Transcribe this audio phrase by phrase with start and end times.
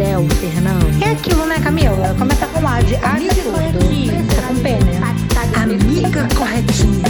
[0.00, 1.04] céu, Fernando.
[1.04, 2.16] É aquilo, né, Camila?
[2.18, 3.52] Começa com A de A Amiga tudo.
[3.52, 4.12] corretinha.
[4.16, 5.00] Começa com P, né?
[5.62, 7.04] Amiga corretinha.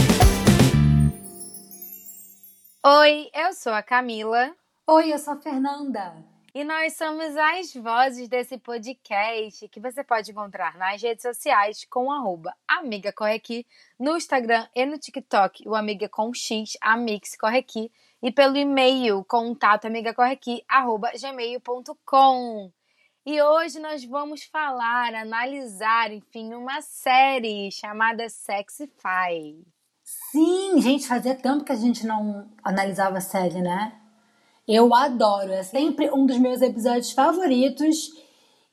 [2.83, 4.53] Oi, eu sou a Camila
[4.87, 6.15] Oi, eu sou a Fernanda.
[6.53, 12.11] e nós somos as vozes desse podcast que você pode encontrar nas redes sociais com
[12.11, 13.65] arroba Amiga Corre Aqui,
[13.97, 17.89] no Instagram e no TikTok, o Amiga com X, Amix Corre Aqui,
[18.21, 22.71] e pelo e-mail contato amigacorreaqui, arroba gmail.com.
[23.23, 29.63] E hoje nós vamos falar, analisar, enfim, uma série chamada Sexify.
[30.03, 33.93] Sim, gente, fazia tempo que a gente não analisava a série, né?
[34.67, 38.09] Eu adoro, é sempre um dos meus episódios favoritos.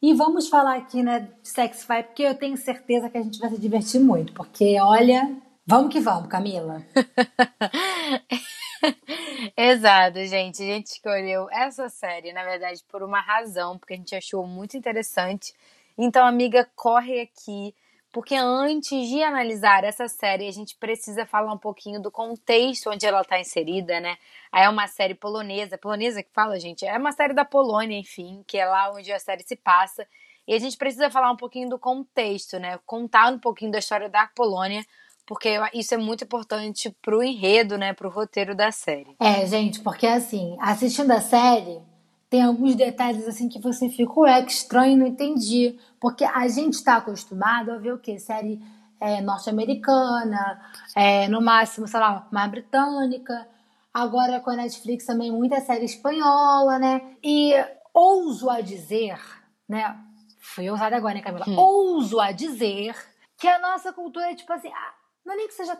[0.01, 3.51] E vamos falar aqui, né, de Sexify, porque eu tenho certeza que a gente vai
[3.51, 4.33] se divertir muito.
[4.33, 5.31] Porque, olha,
[5.67, 6.83] vamos que vamos, Camila.
[9.57, 10.63] Exato, gente.
[10.63, 14.77] A gente escolheu essa série, na verdade, por uma razão, porque a gente achou muito
[14.77, 15.53] interessante.
[15.97, 17.75] Então, amiga, corre aqui,
[18.13, 23.07] porque antes de analisar essa série, a gente precisa falar um pouquinho do contexto onde
[23.07, 24.17] ela está inserida, né?
[24.55, 28.57] É uma série polonesa, polonesa que fala, gente, é uma série da Polônia, enfim, que
[28.57, 30.07] é lá onde a série se passa.
[30.47, 32.79] E a gente precisa falar um pouquinho do contexto, né?
[32.87, 34.83] Contar um pouquinho da história da Polônia,
[35.29, 37.93] porque isso é muito importante pro enredo, né?
[37.93, 39.15] Pro roteiro da série.
[39.21, 41.83] É, gente, porque assim, assistindo a série,
[42.31, 45.79] tem alguns detalhes assim que você fica, ué, que estranho, não entendi.
[46.01, 48.19] Porque a gente tá acostumado a ver o quê?
[48.19, 48.59] Série
[48.99, 50.63] é, norte-americana,
[50.97, 53.47] é, no máximo, sei lá, mais britânica.
[53.93, 57.03] Agora com a Netflix também muita série espanhola, né?
[57.23, 57.53] E
[57.93, 59.21] ouso a dizer,
[59.69, 59.95] né?
[60.41, 61.45] Fui ousada agora, né, Camila?
[61.47, 61.59] Hum.
[61.59, 62.97] Ouso a dizer
[63.37, 64.98] que a nossa cultura é tipo assim, ah,
[65.29, 65.79] não é nem que seja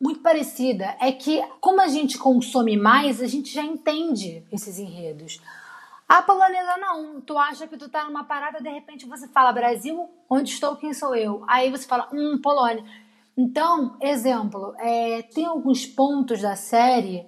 [0.00, 5.38] muito parecida, é que como a gente consome mais, a gente já entende esses enredos.
[6.08, 7.20] A polonesa não.
[7.20, 10.94] Tu acha que tu tá numa parada, de repente você fala Brasil, onde estou, quem
[10.94, 11.44] sou eu?
[11.46, 12.84] Aí você fala, hum, Polônia.
[13.36, 17.26] Então, exemplo, é, tem alguns pontos da série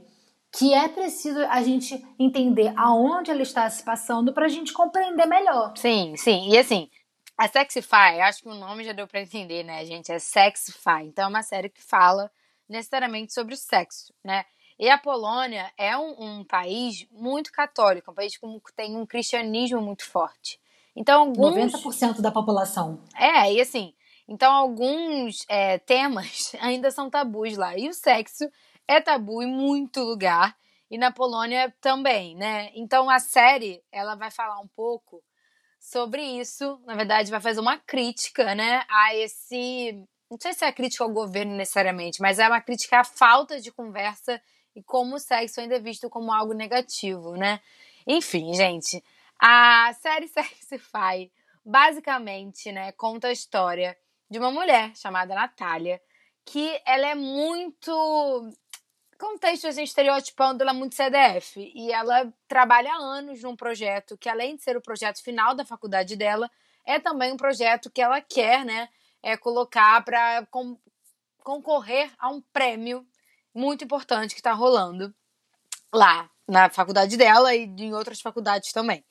[0.51, 5.75] que é preciso a gente entender aonde ela está se passando pra gente compreender melhor.
[5.77, 6.49] Sim, sim.
[6.49, 6.89] E assim,
[7.39, 10.11] a Sexify, acho que o nome já deu pra entender, né, gente?
[10.11, 11.05] É Sexify.
[11.05, 12.29] Então é uma série que fala
[12.69, 14.45] necessariamente sobre o sexo, né?
[14.77, 19.81] E a Polônia é um, um país muito católico, um país que tem um cristianismo
[19.81, 20.61] muito forte.
[20.95, 21.73] Então, alguns.
[21.73, 23.03] 90% da população.
[23.17, 23.95] É, e assim,
[24.27, 27.79] então alguns é, temas ainda são tabus lá.
[27.79, 28.49] E o sexo
[28.87, 30.57] é tabu em muito lugar.
[30.91, 32.71] E na Polônia também, né?
[32.75, 35.23] Então a série, ela vai falar um pouco
[35.79, 36.81] sobre isso.
[36.85, 38.85] Na verdade, vai fazer uma crítica, né?
[38.89, 39.93] A esse.
[40.31, 43.73] Não sei se é crítica ao governo necessariamente, mas é uma crítica à falta de
[43.73, 44.41] conversa
[44.77, 47.61] e como o sexo ainda é visto como algo negativo, né?
[48.07, 49.03] Enfim, gente,
[49.41, 51.31] a série Sexify
[51.65, 53.95] basicamente, né, conta a história
[54.31, 56.01] de uma mulher chamada Natália,
[56.45, 58.51] que ela é muito
[59.19, 64.29] contexto assim, estereotipando ela é muito CDF e ela trabalha há anos num projeto que
[64.29, 66.51] além de ser o projeto final da faculdade dela,
[66.87, 68.89] é também um projeto que ela quer, né,
[69.23, 70.79] é colocar para con
[71.39, 73.07] concorrer a um prêmio
[73.55, 75.15] muito importante que está rolando
[75.93, 79.05] lá na faculdade dela e em outras faculdades também.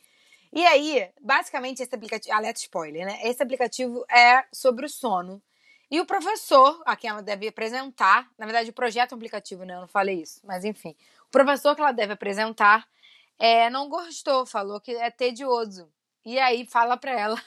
[0.53, 2.35] E aí, basicamente, esse aplicativo.
[2.35, 3.19] Alerta spoiler, né?
[3.23, 5.41] Esse aplicativo é sobre o sono.
[5.89, 9.73] E o professor, a quem ela deve apresentar, na verdade, o projeto aplicativo, né?
[9.75, 10.95] Eu não falei isso, mas enfim.
[11.27, 12.87] O professor que ela deve apresentar
[13.39, 15.89] é, não gostou, falou que é tedioso.
[16.25, 17.41] E aí fala pra ela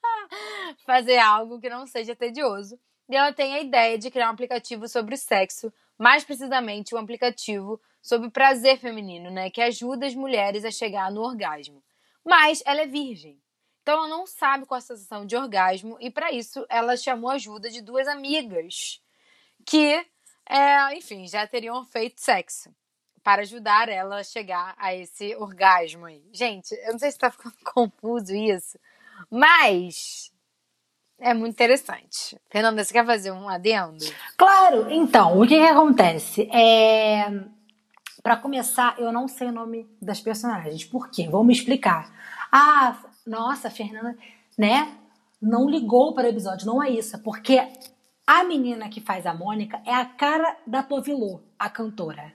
[0.84, 2.78] fazer algo que não seja tedioso.
[3.08, 7.80] E ela tem a ideia de criar um aplicativo sobre sexo, mais precisamente um aplicativo
[8.02, 9.48] sobre prazer feminino, né?
[9.48, 11.82] Que ajuda as mulheres a chegar no orgasmo.
[12.24, 13.40] Mas ela é virgem.
[13.82, 17.30] Então ela não sabe qual é a sensação de orgasmo e para isso ela chamou
[17.30, 19.02] a ajuda de duas amigas
[19.66, 20.04] que,
[20.48, 22.70] é, enfim, já teriam feito sexo
[23.22, 26.22] para ajudar ela a chegar a esse orgasmo aí.
[26.32, 28.78] Gente, eu não sei se tá ficando confuso isso,
[29.30, 30.32] mas
[31.18, 32.36] é muito interessante.
[32.50, 34.04] Fernanda, você quer fazer um adendo?
[34.36, 36.48] Claro, então, o que, que acontece?
[36.52, 37.30] É...
[38.22, 40.84] Para começar, eu não sei o nome das personagens.
[40.84, 41.28] Por quê?
[41.28, 42.12] Vamos explicar.
[42.52, 42.96] Ah,
[43.26, 44.16] nossa, Fernanda,
[44.58, 44.98] né?
[45.42, 47.16] não ligou para o episódio, não é isso.
[47.16, 47.60] É porque
[48.24, 52.32] a menina que faz a Mônica é a cara da Tovilô, a cantora.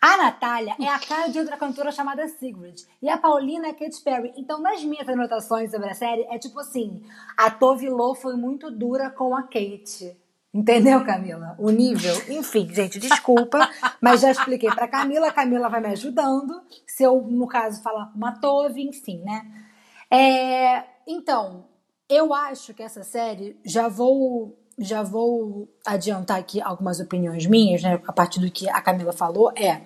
[0.00, 2.82] A Natália é a cara de outra cantora chamada Sigrid.
[3.02, 4.32] E a Paulina é Katy Perry.
[4.36, 7.02] Então, nas minhas anotações sobre a série, é tipo assim:
[7.36, 10.16] a Tovilô foi muito dura com a Kate.
[10.54, 11.56] Entendeu, Camila?
[11.58, 12.14] O nível.
[12.28, 13.68] Enfim, gente, desculpa,
[14.00, 15.28] mas já expliquei para Camila.
[15.28, 16.62] A Camila vai me ajudando.
[16.86, 19.67] Se eu, no caso, falar uma Tove, enfim, né?
[20.10, 21.66] É, então,
[22.08, 28.00] eu acho que essa série, já vou, já vou adiantar aqui algumas opiniões minhas, né?
[28.06, 29.82] A partir do que a Camila falou, é.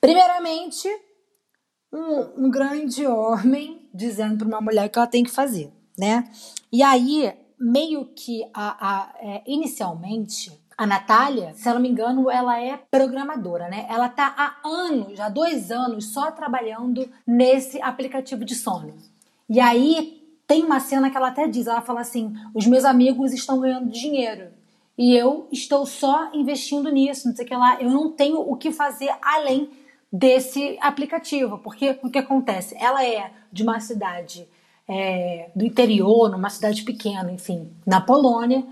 [0.00, 0.88] Primeiramente,
[1.92, 6.28] um, um grande homem dizendo para uma mulher que ela tem que fazer, né?
[6.72, 12.30] E aí meio que a, a é, inicialmente a Natália, se eu não me engano,
[12.30, 13.86] ela é programadora, né?
[13.88, 18.94] Ela tá há anos, já dois anos, só trabalhando nesse aplicativo de sono.
[19.48, 23.32] E aí tem uma cena que ela até diz, ela fala assim: os meus amigos
[23.32, 24.50] estão ganhando dinheiro.
[24.98, 27.80] E eu estou só investindo nisso, não sei o que lá.
[27.80, 29.70] Eu não tenho o que fazer além
[30.10, 31.58] desse aplicativo.
[31.58, 32.74] Porque o que acontece?
[32.78, 34.48] Ela é de uma cidade
[34.88, 38.66] é, do interior, numa cidade pequena, enfim, na Polônia.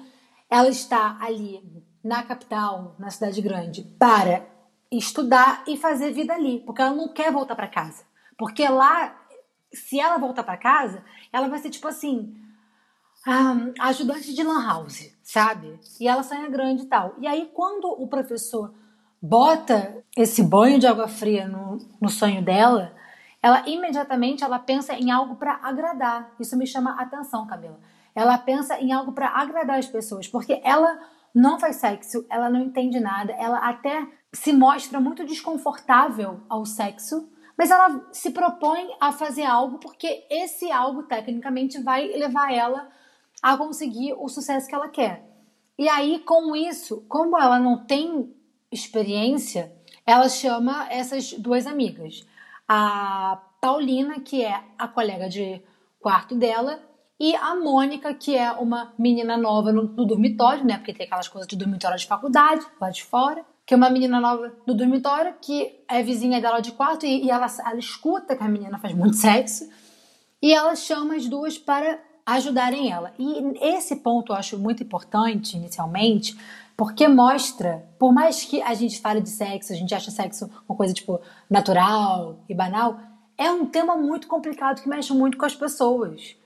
[0.49, 1.61] Ela está ali
[2.03, 4.47] na capital, na cidade grande, para
[4.91, 8.05] estudar e fazer vida ali, porque ela não quer voltar para casa.
[8.37, 9.24] Porque lá,
[9.75, 12.35] se ela voltar para casa, ela vai ser tipo assim,
[13.27, 15.79] um, ajudante de lan house, sabe?
[16.01, 17.15] E ela sai grande e tal.
[17.19, 18.75] E aí, quando o professor
[19.21, 22.95] bota esse banho de água fria no, no sonho dela,
[23.43, 26.33] ela imediatamente ela pensa em algo para agradar.
[26.39, 27.79] Isso me chama atenção, Camila.
[28.15, 30.99] Ela pensa em algo para agradar as pessoas, porque ela
[31.35, 37.29] não faz sexo, ela não entende nada, ela até se mostra muito desconfortável ao sexo,
[37.57, 42.89] mas ela se propõe a fazer algo porque esse algo tecnicamente vai levar ela
[43.43, 45.25] a conseguir o sucesso que ela quer.
[45.79, 48.33] E aí, com isso, como ela não tem
[48.71, 49.73] experiência,
[50.07, 52.27] ela chama essas duas amigas
[52.69, 55.63] a Paulina, que é a colega de
[56.01, 56.81] quarto dela,
[57.19, 60.77] e a Mônica, que é uma menina nova no, no, dormitório, né?
[60.77, 63.45] Porque tem aquelas coisas de dormitório de faculdade, lá de fora.
[63.67, 67.31] Que é uma menina nova no dormitório, que é vizinha dela de quarto, e, e
[67.31, 69.69] ela, ela escuta que a menina faz muito sexo.
[70.43, 73.13] E ela chama as duas para ajudarem ela.
[73.19, 76.37] E esse ponto eu acho muito importante, inicialmente,
[76.77, 80.77] porque mostra, por mais que a gente fale de sexo, a gente acha sexo uma
[80.77, 82.99] coisa tipo natural e banal,
[83.37, 86.37] é um tema muito complicado que mexe muito com as pessoas.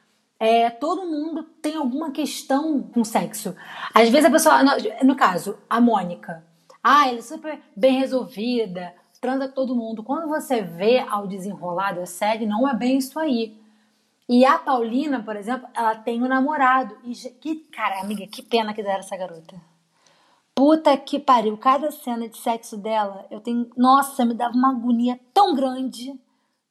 [0.41, 3.55] É, todo mundo tem alguma questão com sexo.
[3.93, 4.71] Às vezes a pessoa, no,
[5.05, 6.45] no caso, a Mônica,
[6.83, 10.03] ah, ela é super bem resolvida, transa com todo mundo.
[10.03, 13.59] Quando você vê ao desenrolar da série, não é bem isso aí.
[14.29, 16.97] E a Paulina, por exemplo, ela tem um namorado.
[17.03, 19.59] E que, cara, amiga, que pena que deram essa garota.
[20.55, 23.71] Puta que pariu, cada cena de sexo dela, eu tenho.
[23.77, 26.19] Nossa, me dava uma agonia tão grande.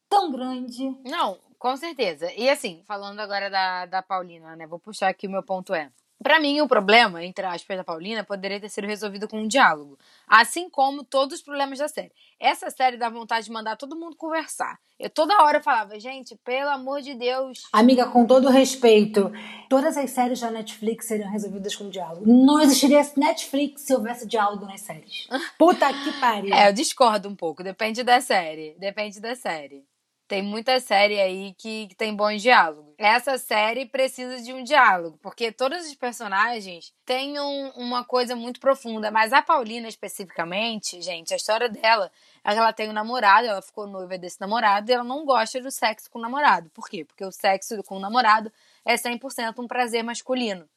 [0.09, 0.95] Tão grande.
[1.03, 2.31] Não, com certeza.
[2.33, 4.67] E assim, falando agora da, da Paulina, né?
[4.67, 5.89] Vou puxar aqui o meu ponto é.
[6.21, 9.97] Para mim, o problema, entre aspas, da Paulina poderia ter sido resolvido com um diálogo.
[10.27, 12.11] Assim como todos os problemas da série.
[12.39, 14.79] Essa série dá vontade de mandar todo mundo conversar.
[14.99, 17.63] Eu toda hora falava, gente, pelo amor de Deus.
[17.71, 19.31] Amiga, com todo respeito,
[19.69, 22.23] todas as séries da Netflix seriam resolvidas com diálogo.
[22.25, 25.27] Não existiria Netflix se houvesse diálogo nas séries.
[25.57, 26.53] Puta que pariu.
[26.53, 27.63] É, eu discordo um pouco.
[27.63, 28.75] Depende da série.
[28.79, 29.85] Depende da série.
[30.27, 32.93] Tem muita série aí que, que tem bons diálogos.
[32.97, 38.59] Essa série precisa de um diálogo, porque todos os personagens têm um, uma coisa muito
[38.59, 39.09] profunda.
[39.09, 42.11] Mas a Paulina, especificamente, gente, a história dela
[42.43, 45.61] é que ela tem um namorado, ela ficou noiva desse namorado e ela não gosta
[45.61, 46.69] do sexo com o namorado.
[46.71, 47.05] Por quê?
[47.05, 48.51] Porque o sexo com o namorado
[48.83, 50.67] é 100% um prazer masculino.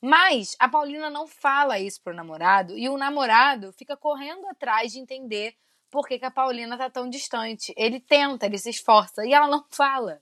[0.00, 4.98] Mas a Paulina não fala isso pro namorado e o namorado fica correndo atrás de
[4.98, 5.54] entender
[5.96, 7.72] por que, que a Paulina tá tão distante.
[7.74, 10.20] Ele tenta, ele se esforça e ela não fala.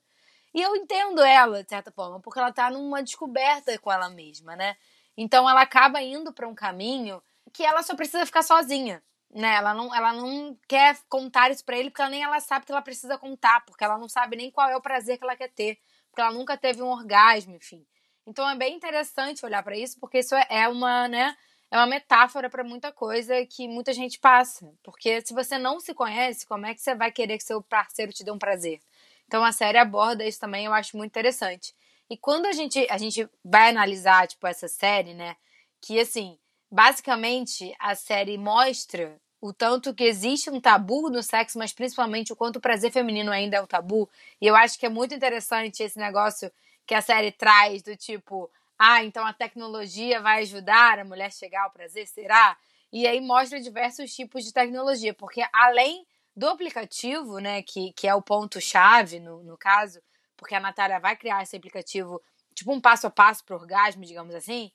[0.55, 4.55] E eu entendo ela, de certa forma, porque ela tá numa descoberta com ela mesma,
[4.55, 4.77] né?
[5.17, 7.21] Então ela acaba indo para um caminho
[7.53, 9.03] que ela só precisa ficar sozinha,
[9.35, 9.57] né?
[9.57, 12.71] Ela não, ela não quer contar isso para ele porque ela nem ela sabe que
[12.71, 15.51] ela precisa contar, porque ela não sabe nem qual é o prazer que ela quer
[15.51, 15.77] ter,
[16.09, 17.85] porque ela nunca teve um orgasmo, enfim.
[18.25, 21.37] Então é bem interessante olhar para isso, porque isso é, é uma, né,
[21.71, 24.73] é uma metáfora para muita coisa que muita gente passa.
[24.83, 28.13] Porque se você não se conhece, como é que você vai querer que seu parceiro
[28.13, 28.81] te dê um prazer?
[29.27, 31.75] Então a série aborda isso também, eu acho muito interessante.
[32.09, 35.37] E quando a gente, a gente vai analisar, tipo, essa série, né?
[35.81, 36.39] Que assim,
[36.71, 42.37] basicamente a série mostra o tanto que existe um tabu no sexo, mas principalmente o
[42.37, 44.09] quanto o prazer feminino ainda é um tabu.
[44.41, 46.51] E eu acho que é muito interessante esse negócio
[46.87, 48.51] que a série traz do tipo,
[48.87, 52.55] ah, então a tecnologia vai ajudar a mulher a chegar ao prazer, será?
[52.93, 58.15] E aí mostra diversos tipos de tecnologia, porque além do aplicativo, né, que, que é
[58.15, 60.03] o ponto-chave no, no caso,
[60.37, 62.21] porque a Natália vai criar esse aplicativo,
[62.55, 64.71] tipo um passo a passo para o orgasmo, digamos assim,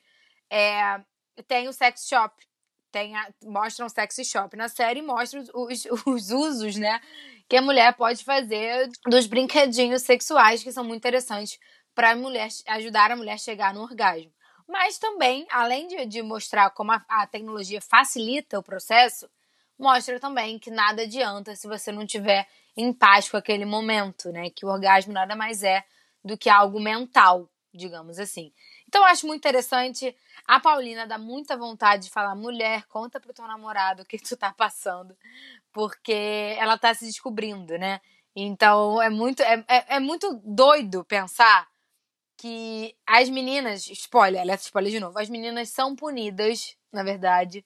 [0.50, 1.00] é,
[1.48, 2.34] tem o sex shop.
[2.91, 7.00] Tem a, mostra um sex shop na série mostra os, os, os usos, né,
[7.48, 11.60] que a mulher pode fazer dos brinquedinhos sexuais que são muito interessantes
[11.93, 14.31] para mulher ajudar a mulher a chegar no orgasmo.
[14.67, 19.27] Mas também, além de, de mostrar como a, a tecnologia facilita o processo,
[19.77, 24.50] mostra também que nada adianta se você não tiver em paz com aquele momento, né?
[24.51, 25.84] Que o orgasmo nada mais é
[26.24, 28.53] do que algo mental, digamos assim.
[28.89, 30.15] Então acho muito interessante.
[30.48, 34.36] A Paulina dá muita vontade de falar: mulher, conta pro teu namorado o que tu
[34.36, 35.15] tá passando,
[35.72, 38.01] porque ela tá se descobrindo, né?
[38.36, 41.67] Então é muito, é, é, é muito doido pensar
[42.36, 47.63] que as meninas, spoiler, alerta spoiler de novo, as meninas são punidas, na verdade,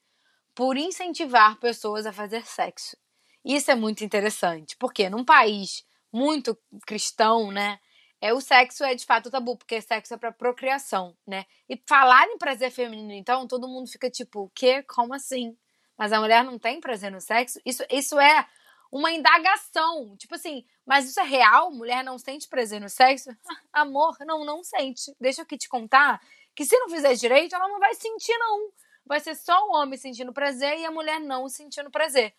[0.54, 2.98] por incentivar pessoas a fazer sexo.
[3.46, 7.80] Isso é muito interessante, porque num país muito cristão, né,
[8.24, 11.46] é o sexo é de fato tabu, porque sexo é para procriação, né?
[11.68, 14.82] E falar em prazer feminino, então, todo mundo fica tipo, o quê?
[14.84, 15.58] Como assim?
[15.98, 17.60] Mas a mulher não tem prazer no sexo?
[17.66, 18.48] Isso, isso é
[18.90, 20.16] uma indagação.
[20.16, 21.70] Tipo assim, mas isso é real?
[21.70, 23.30] Mulher não sente prazer no sexo?
[23.74, 25.14] Amor, não, não sente.
[25.20, 26.22] Deixa eu aqui te contar
[26.56, 28.72] que se não fizer direito, ela não vai sentir, não
[29.06, 32.34] vai ser só o homem sentindo prazer e a mulher não sentindo prazer.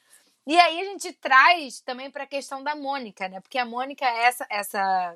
[0.47, 3.39] E aí a gente traz também para a questão da Mônica, né?
[3.43, 5.15] Porque a Mônica é essa, essa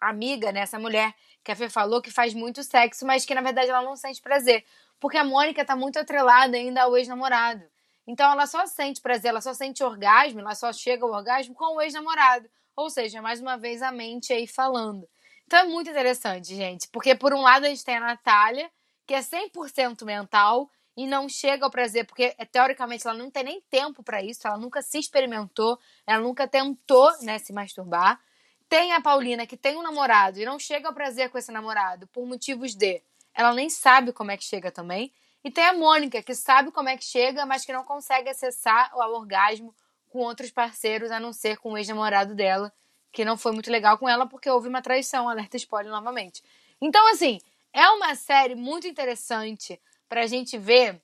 [0.00, 0.60] amiga, né?
[0.60, 3.82] Essa mulher que a Fê falou que faz muito sexo, mas que na verdade ela
[3.82, 4.64] não sente prazer.
[4.98, 7.64] Porque a Mônica tá muito atrelada ainda ao ex-namorado.
[8.06, 11.76] Então ela só sente prazer, ela só sente orgasmo, ela só chega ao orgasmo com
[11.76, 12.48] o ex-namorado.
[12.76, 15.08] Ou seja, mais uma vez a mente aí falando.
[15.46, 16.88] Então é muito interessante, gente.
[16.88, 18.70] Porque por um lado a gente tem a Natália,
[19.06, 23.44] que é 100% mental, e não chega ao prazer, porque é, teoricamente ela não tem
[23.44, 28.20] nem tempo para isso, ela nunca se experimentou, ela nunca tentou né, se masturbar.
[28.70, 32.06] Tem a Paulina que tem um namorado e não chega ao prazer com esse namorado
[32.06, 33.02] por motivos de
[33.34, 35.12] ela nem sabe como é que chega também.
[35.42, 38.92] E tem a Mônica que sabe como é que chega, mas que não consegue acessar
[38.94, 39.74] o orgasmo
[40.08, 42.72] com outros parceiros, a não ser com o ex-namorado dela,
[43.10, 46.40] que não foi muito legal com ela porque houve uma traição, alerta spoiler novamente.
[46.80, 47.40] Então, assim,
[47.72, 51.02] é uma série muito interessante pra gente ver.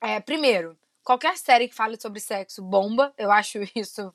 [0.00, 4.14] É, primeiro, qualquer série que fale sobre sexo bomba, eu acho isso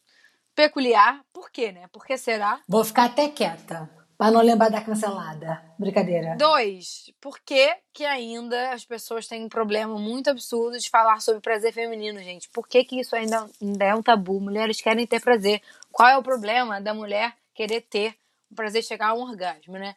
[0.57, 1.23] peculiar.
[1.31, 1.87] Por quê, né?
[1.91, 2.59] Por que será?
[2.67, 3.87] Vou ficar até quieta.
[4.17, 5.63] Pra não lembrar da cancelada.
[5.77, 6.35] Brincadeira.
[6.35, 11.39] Dois, por que, que ainda as pessoas têm um problema muito absurdo de falar sobre
[11.39, 12.49] prazer feminino, gente?
[12.49, 14.41] Por que, que isso ainda, ainda é um tabu?
[14.41, 15.61] Mulheres querem ter prazer.
[15.91, 18.15] Qual é o problema da mulher querer ter
[18.49, 19.95] o prazer chegar a um orgasmo, né?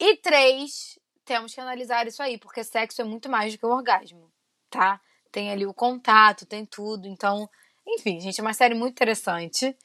[0.00, 3.70] E três, temos que analisar isso aí, porque sexo é muito mais do que o
[3.70, 4.28] orgasmo,
[4.68, 5.00] tá?
[5.30, 7.06] Tem ali o contato, tem tudo.
[7.06, 7.48] Então,
[7.86, 9.76] enfim, gente, é uma série muito interessante.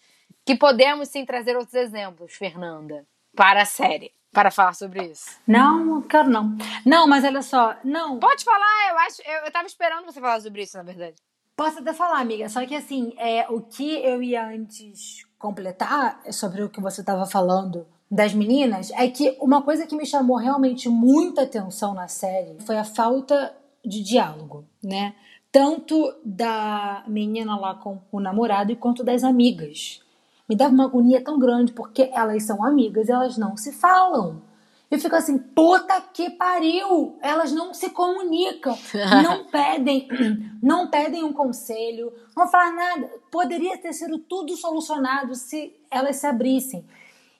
[0.46, 5.40] Que podemos sim trazer outros exemplos, Fernanda, para a série, para falar sobre isso.
[5.48, 6.56] Não, quero não.
[6.86, 8.20] Não, mas olha só, não.
[8.20, 9.22] Pode falar, eu acho.
[9.26, 11.16] Eu, eu tava esperando você falar sobre isso, na verdade.
[11.56, 16.62] Posso até falar, amiga, só que assim, é, o que eu ia antes completar sobre
[16.62, 20.90] o que você estava falando das meninas é que uma coisa que me chamou realmente
[20.90, 25.16] muita atenção na série foi a falta de diálogo, né?
[25.52, 30.02] Tanto da menina lá com o namorado quanto das amigas.
[30.48, 34.42] Me dava uma agonia tão grande porque elas são amigas e elas não se falam.
[34.90, 37.18] Eu fico assim, puta que pariu!
[37.22, 38.78] Elas não se comunicam,
[39.24, 40.08] não pedem,
[40.62, 43.10] não pedem um conselho, não falam nada.
[43.32, 46.86] Poderia ter sido tudo solucionado se elas se abrissem.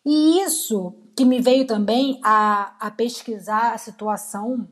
[0.04, 4.68] E isso que me veio também a, a pesquisar a situação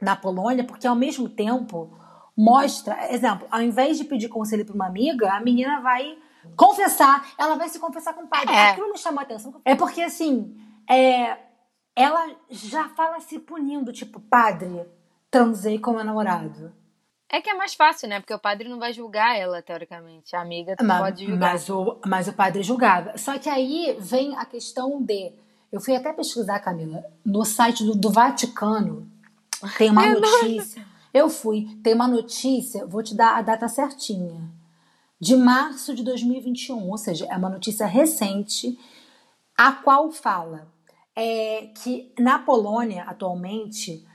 [0.00, 1.90] na Polônia, porque ao mesmo tempo
[2.36, 6.16] mostra, exemplo, ao invés de pedir conselho para uma amiga, a menina vai
[6.56, 8.54] confessar, ela vai se confessar com o padre.
[8.54, 8.70] É.
[8.70, 9.60] Aquilo me chamou a atenção.
[9.64, 10.56] É porque assim,
[10.88, 11.36] é,
[11.94, 14.86] ela já fala se punindo, tipo, padre,
[15.30, 16.72] transei com meu namorado.
[17.30, 18.20] É que é mais fácil, né?
[18.20, 20.34] Porque o padre não vai julgar ela, teoricamente.
[20.34, 21.52] A amiga mas, pode julgar.
[21.52, 23.18] Mas o, mas o padre julgava.
[23.18, 25.32] Só que aí vem a questão de.
[25.70, 29.06] Eu fui até pesquisar, Camila, no site do, do Vaticano.
[29.76, 30.86] Tem uma notícia.
[31.12, 34.40] Eu fui, tem uma notícia, vou te dar a data certinha.
[35.20, 38.78] De março de 2021, ou seja, é uma notícia recente,
[39.56, 40.68] a qual fala
[41.16, 44.06] é, que na Polônia, atualmente,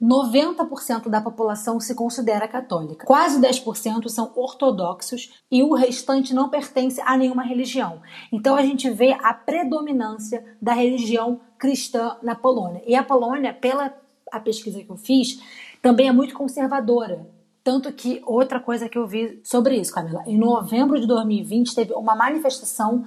[0.00, 3.04] 90% da população se considera católica.
[3.04, 8.00] Quase 10% são ortodoxos e o restante não pertence a nenhuma religião.
[8.30, 12.80] Então a gente vê a predominância da religião cristã na Polônia.
[12.86, 13.92] E a Polônia, pela
[14.30, 15.40] a pesquisa que eu fiz
[15.82, 17.26] também é muito conservadora.
[17.62, 21.92] Tanto que outra coisa que eu vi sobre isso, Camila, em novembro de 2020 teve
[21.92, 23.04] uma manifestação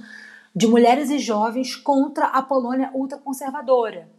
[0.55, 4.10] de mulheres e jovens contra a Polônia ultraconservadora,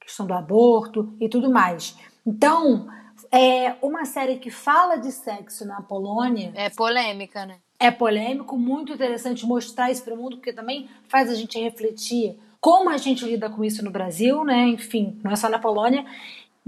[0.00, 1.96] questão do aborto e tudo mais.
[2.26, 2.88] Então,
[3.30, 6.52] é uma série que fala de sexo na Polônia.
[6.54, 7.58] É polêmica, né?
[7.78, 12.38] É polêmico, muito interessante mostrar isso para o mundo, porque também faz a gente refletir
[12.60, 14.68] como a gente lida com isso no Brasil, né?
[14.68, 16.04] Enfim, não é só na Polônia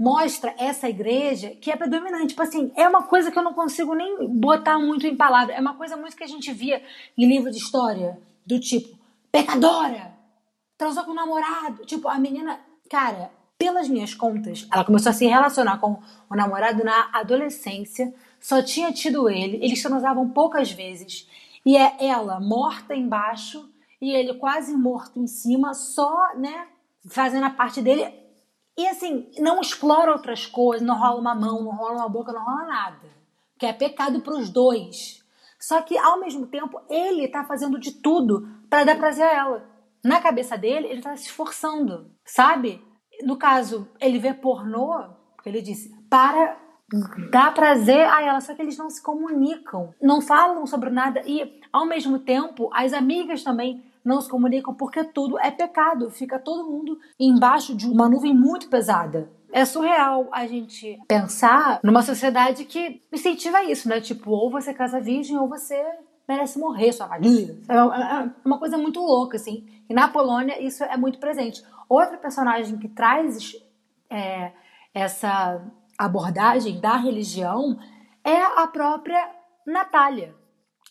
[0.03, 2.27] mostra essa igreja que é predominante.
[2.27, 5.55] Tipo assim, é uma coisa que eu não consigo nem botar muito em palavras.
[5.55, 6.83] É uma coisa muito que a gente via
[7.17, 8.99] em livro de história, do tipo,
[9.31, 10.11] pecadora,
[10.77, 11.85] transou com o namorado.
[11.85, 15.97] Tipo, a menina, cara, pelas minhas contas, ela começou a se relacionar com
[16.29, 21.29] o namorado na adolescência, só tinha tido ele, eles transavam poucas vezes.
[21.65, 23.69] E é ela morta embaixo
[24.01, 26.67] e ele quase morto em cima, só, né,
[27.07, 28.22] fazendo a parte dele
[28.77, 32.43] e assim, não explora outras coisas, não rola uma mão, não rola uma boca, não
[32.43, 33.13] rola nada.
[33.57, 35.23] Que é pecado para os dois.
[35.59, 39.69] Só que ao mesmo tempo, ele tá fazendo de tudo para dar prazer a ela.
[40.03, 42.83] Na cabeça dele, ele tá se esforçando, sabe?
[43.23, 45.05] No caso, ele vê pornô,
[45.45, 46.57] ele disse, para
[47.31, 51.59] dar prazer a ela, só que eles não se comunicam, não falam sobre nada e
[51.71, 56.09] ao mesmo tempo as amigas também não se comunicam porque tudo é pecado.
[56.09, 59.31] Fica todo mundo embaixo de uma nuvem muito pesada.
[59.51, 64.01] É surreal a gente pensar numa sociedade que incentiva isso, né?
[64.01, 65.79] Tipo, ou você casa virgem ou você
[66.27, 67.55] merece morrer, sua valia.
[67.69, 69.65] É, é, é uma coisa muito louca, assim.
[69.89, 71.63] E na Polônia isso é muito presente.
[71.87, 73.55] Outra personagem que traz
[74.09, 74.51] é,
[74.93, 75.61] essa
[75.97, 77.77] abordagem da religião
[78.23, 79.29] é a própria
[79.65, 80.35] Natália.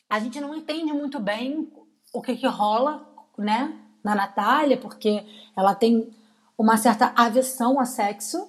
[0.09, 1.71] A gente não entende muito bem
[2.13, 3.07] o que, que rola,
[3.39, 5.25] né, na Natália, porque
[5.57, 6.11] ela tem
[6.59, 8.49] uma certa aversão a sexo.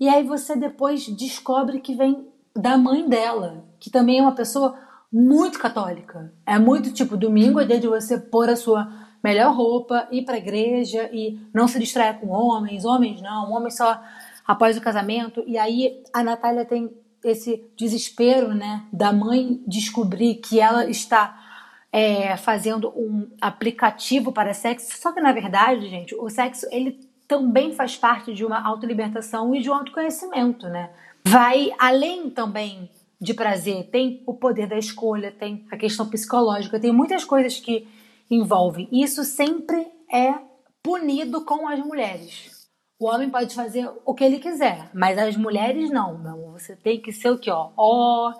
[0.00, 4.76] E aí você depois descobre que vem da mãe dela, que também é uma pessoa
[5.12, 6.32] muito católica.
[6.44, 10.34] É muito tipo, domingo é dia de você pôr a sua melhor roupa, ir para
[10.34, 14.00] a igreja e não se distrair com homens, homens não, homens só
[14.46, 15.42] após o casamento.
[15.46, 16.90] E aí a Natália tem
[17.24, 21.47] esse desespero, né, da mãe descobrir que ela está
[21.92, 27.74] é, fazendo um aplicativo para sexo, só que na verdade, gente, o sexo ele também
[27.74, 30.90] faz parte de uma autolibertação e de um autoconhecimento, né?
[31.24, 36.92] Vai além também de prazer, tem o poder da escolha, tem a questão psicológica, tem
[36.92, 37.86] muitas coisas que
[38.30, 38.88] envolvem.
[38.92, 40.34] Isso sempre é
[40.82, 42.68] punido com as mulheres.
[42.98, 46.52] O homem pode fazer o que ele quiser, mas as mulheres não, não.
[46.52, 48.32] Você tem que ser o que, ó, ó,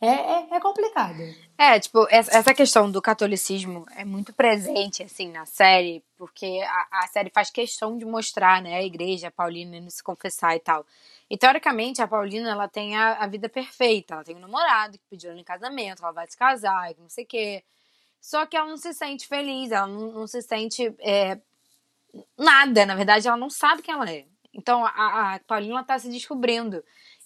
[0.00, 1.18] é, é, é complicado.
[1.60, 7.06] É, tipo, essa questão do catolicismo é muito presente, assim, na série, porque a, a
[7.08, 10.86] série faz questão de mostrar, né, a igreja, a Paulina indo se confessar e tal.
[11.28, 14.14] E, teoricamente, a Paulina, ela tem a, a vida perfeita.
[14.14, 17.24] Ela tem um namorado que pediu ela em casamento, ela vai se casar, não sei
[17.24, 17.64] o quê.
[18.20, 21.40] Só que ela não se sente feliz, ela não, não se sente é,
[22.38, 22.86] nada.
[22.86, 24.26] Na verdade, ela não sabe quem ela é.
[24.54, 26.84] Então, a, a Paulina está se descobrindo.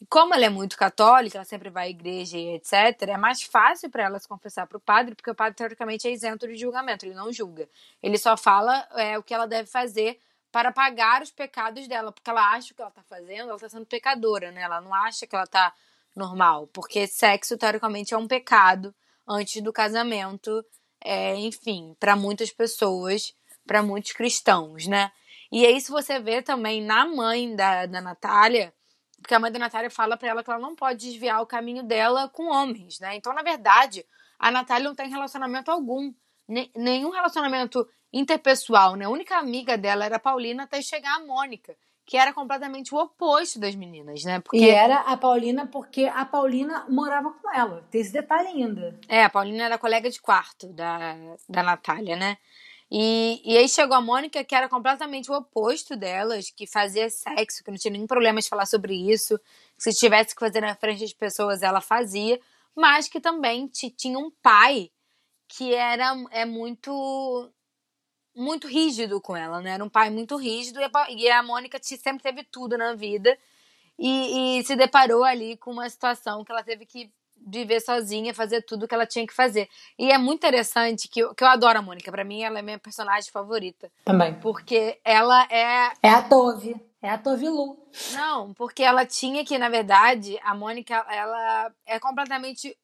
[0.08, 3.90] Como ela é muito católica, ela sempre vai à igreja e etc., é mais fácil
[3.90, 7.04] para ela se confessar para o padre, porque o padre, teoricamente, é isento de julgamento,
[7.04, 7.68] ele não julga.
[8.02, 10.18] Ele só fala é, o que ela deve fazer
[10.50, 13.86] para pagar os pecados dela, porque ela acha que ela está fazendo, ela está sendo
[13.86, 14.62] pecadora, né?
[14.62, 15.72] Ela não acha que ela está
[16.14, 18.94] normal, porque sexo, teoricamente, é um pecado
[19.26, 20.64] antes do casamento,
[21.00, 23.34] é, enfim, para muitas pessoas,
[23.66, 25.10] para muitos cristãos, né?
[25.50, 28.72] E aí, se você vê também na mãe da, da Natália,
[29.22, 31.82] porque a mãe da Natália fala para ela que ela não pode desviar o caminho
[31.82, 33.14] dela com homens, né?
[33.14, 34.04] Então, na verdade,
[34.38, 36.12] a Natália não tem relacionamento algum.
[36.76, 39.04] Nenhum relacionamento interpessoal, né?
[39.04, 42.98] A única amiga dela era a Paulina até chegar a Mônica, que era completamente o
[42.98, 44.40] oposto das meninas, né?
[44.40, 44.58] Porque...
[44.58, 47.86] E era a Paulina porque a Paulina morava com ela.
[47.90, 48.98] Tem esse detalhe ainda.
[49.08, 51.16] É, a Paulina era colega de quarto da,
[51.48, 52.36] da Natália, né?
[52.94, 57.64] E, e aí chegou a Mônica, que era completamente o oposto delas, que fazia sexo,
[57.64, 59.40] que não tinha nenhum problema de falar sobre isso.
[59.78, 62.38] Se tivesse que fazer na frente de pessoas, ela fazia.
[62.76, 64.90] Mas que também tinha um pai
[65.48, 67.50] que era é muito
[68.34, 69.70] muito rígido com ela, né?
[69.70, 73.38] Era um pai muito rígido e a, e a Mônica sempre teve tudo na vida
[73.98, 77.10] e, e se deparou ali com uma situação que ela teve que
[77.46, 79.68] viver sozinha, fazer tudo que ela tinha que fazer.
[79.98, 82.10] E é muito interessante que eu, que eu adoro a Mônica.
[82.10, 83.90] Para mim, ela é minha personagem favorita.
[84.04, 84.34] Também.
[84.34, 85.92] Porque ela é.
[86.02, 86.76] É a Tove.
[87.00, 87.78] É a Tove Lu.
[88.12, 92.76] Não, porque ela tinha que, na verdade, a Mônica, ela é completamente.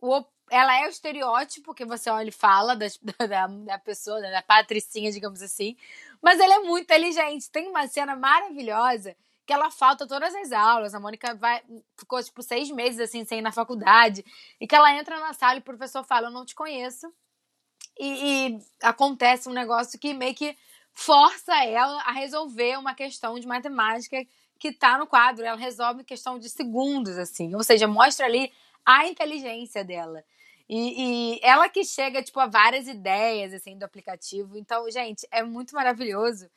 [0.00, 2.86] O, ela é o estereótipo que você olha e fala da,
[3.26, 5.76] da, da pessoa, da patricinha, digamos assim.
[6.20, 7.50] Mas ela é muito inteligente.
[7.50, 10.94] Tem uma cena maravilhosa que ela falta todas as aulas.
[10.94, 11.62] A Mônica vai,
[11.96, 14.24] ficou, tipo, seis meses, assim, sem ir na faculdade.
[14.60, 17.12] E que ela entra na sala e o professor fala, eu não te conheço.
[17.98, 20.56] E, e acontece um negócio que meio que
[20.92, 24.16] força ela a resolver uma questão de matemática
[24.58, 25.44] que tá no quadro.
[25.44, 27.54] Ela resolve questão de segundos, assim.
[27.54, 28.52] Ou seja, mostra ali
[28.84, 30.24] a inteligência dela.
[30.68, 34.56] E, e, ela que chega, tipo, a várias ideias, assim, do aplicativo.
[34.56, 36.48] Então, gente, é muito maravilhoso.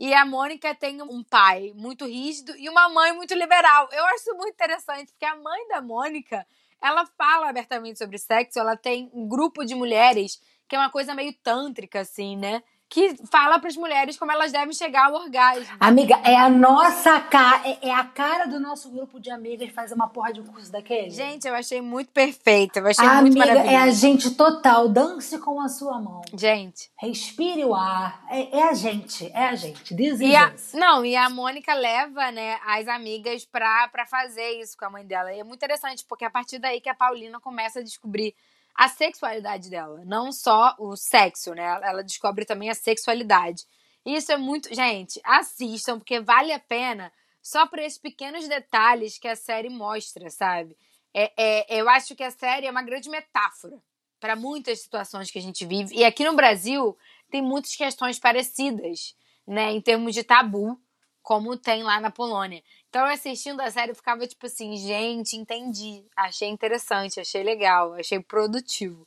[0.00, 3.86] E a Mônica tem um pai muito rígido e uma mãe muito liberal.
[3.92, 6.46] Eu acho muito interessante, porque a mãe da Mônica,
[6.80, 11.14] ela fala abertamente sobre sexo, ela tem um grupo de mulheres que é uma coisa
[11.14, 12.62] meio tântrica, assim, né?
[12.90, 15.64] Que fala para as mulheres como elas devem chegar ao orgasmo.
[15.78, 19.94] Amiga, é a nossa cara, é, é, a cara do nosso grupo de amigas fazer
[19.94, 21.08] uma porra de um curso daquele.
[21.08, 23.70] Gente, eu achei muito perfeita, eu achei Amiga, muito maravilhoso.
[23.70, 26.20] é a gente total, dance com a sua mão.
[26.34, 26.90] Gente.
[26.98, 29.94] Respire o ar, é, é a gente, é a gente.
[29.94, 34.86] Diz a, Não, e a Mônica leva, né, as amigas pra, pra fazer isso com
[34.86, 35.32] a mãe dela.
[35.32, 38.34] E é muito interessante, porque é a partir daí que a Paulina começa a descobrir
[38.74, 41.64] a sexualidade dela, não só o sexo, né?
[41.82, 43.64] Ela descobre também a sexualidade.
[44.04, 44.74] Isso é muito.
[44.74, 50.30] Gente, assistam, porque vale a pena só por esses pequenos detalhes que a série mostra,
[50.30, 50.76] sabe?
[51.12, 53.78] É, é, eu acho que a série é uma grande metáfora
[54.18, 55.94] para muitas situações que a gente vive.
[55.94, 56.96] E aqui no Brasil
[57.30, 59.72] tem muitas questões parecidas, né?
[59.72, 60.78] Em termos de tabu,
[61.22, 62.62] como tem lá na Polônia.
[62.90, 66.04] Então, assistindo a série, eu ficava tipo assim, gente, entendi.
[66.16, 69.06] Achei interessante, achei legal, achei produtivo.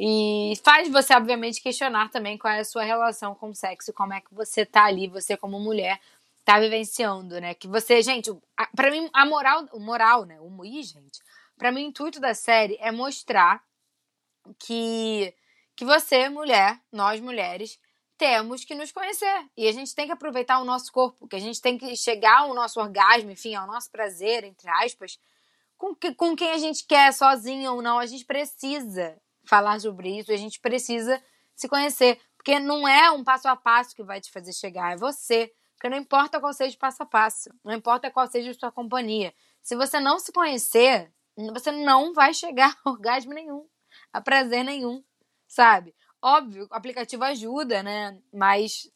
[0.00, 4.14] E faz você, obviamente, questionar também qual é a sua relação com o sexo, como
[4.14, 6.00] é que você tá ali, você como mulher,
[6.42, 7.52] tá vivenciando, né?
[7.52, 8.30] Que você, gente,
[8.74, 10.38] para mim, a moral, o moral, né?
[10.40, 11.20] O Ih, gente,
[11.58, 13.62] para mim, o intuito da série é mostrar
[14.58, 15.34] que,
[15.76, 17.78] que você, mulher, nós mulheres,
[18.18, 19.48] temos que nos conhecer.
[19.56, 22.40] E a gente tem que aproveitar o nosso corpo, que a gente tem que chegar
[22.40, 25.18] ao nosso orgasmo, enfim, ao nosso prazer, entre aspas,
[25.76, 27.98] com, que, com quem a gente quer, sozinho ou não.
[27.98, 31.22] A gente precisa falar sobre isso, a gente precisa
[31.54, 32.20] se conhecer.
[32.36, 35.52] Porque não é um passo a passo que vai te fazer chegar, é você.
[35.74, 38.72] Porque não importa qual seja o passo a passo, não importa qual seja a sua
[38.72, 39.32] companhia.
[39.62, 41.12] Se você não se conhecer,
[41.52, 43.64] você não vai chegar a orgasmo nenhum,
[44.12, 45.04] a prazer nenhum,
[45.46, 45.94] sabe?
[46.22, 48.16] Óbvio, o aplicativo ajuda, né?
[48.32, 48.90] Mas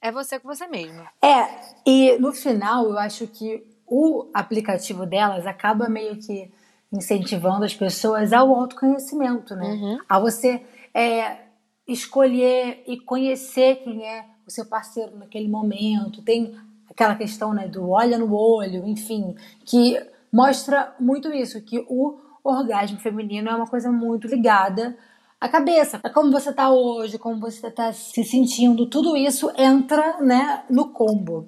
[0.00, 1.02] é você com você mesmo.
[1.22, 1.48] É,
[1.86, 6.50] e no final eu acho que o aplicativo delas acaba meio que
[6.92, 9.66] incentivando as pessoas ao autoconhecimento, né?
[9.66, 9.98] Uhum.
[10.08, 10.62] A você
[10.94, 11.38] é,
[11.86, 16.22] escolher e conhecer quem é o seu parceiro naquele momento.
[16.22, 16.54] Tem
[16.88, 20.00] aquela questão né, do olha no olho, enfim, que
[20.32, 24.96] mostra muito isso, que o orgasmo feminino é uma coisa muito ligada
[25.44, 26.00] a cabeça.
[26.02, 30.88] É como você tá hoje, como você tá se sentindo, tudo isso entra, né, no
[30.88, 31.46] combo.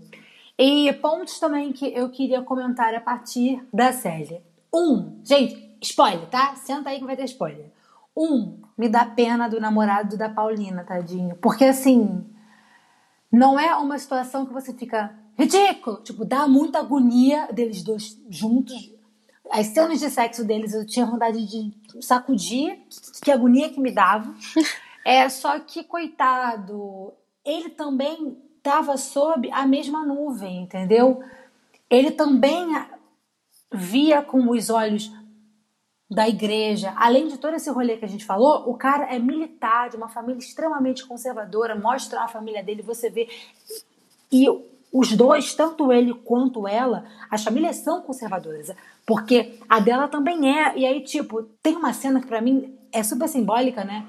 [0.58, 4.42] E pontos também que eu queria comentar a partir da série.
[4.72, 6.54] Um, gente, spoiler, tá?
[6.56, 7.72] Senta aí que vai ter spoiler.
[8.14, 11.34] Um, me dá pena do namorado da Paulina, tadinho.
[11.36, 12.22] Porque assim,
[13.32, 16.02] não é uma situação que você fica ridículo.
[16.02, 18.92] Tipo, dá muita agonia deles dois juntos,
[19.50, 22.78] as cenas de sexo deles eu tinha vontade de sacudir,
[23.22, 24.34] que agonia que me dava.
[25.08, 27.12] É só que coitado,
[27.44, 31.22] ele também estava sob a mesma nuvem, entendeu?
[31.88, 32.66] Ele também
[33.72, 35.12] via com os olhos
[36.10, 39.90] da igreja, além de todo esse rolê que a gente falou, o cara é militar,
[39.90, 43.28] de uma família extremamente conservadora, mostra a família dele, você vê.
[44.30, 44.46] E
[44.92, 48.70] os dois, tanto ele quanto ela, as famílias são conservadoras.
[49.06, 50.76] Porque a dela também é.
[50.76, 54.06] E aí, tipo, tem uma cena que para mim é super simbólica, né?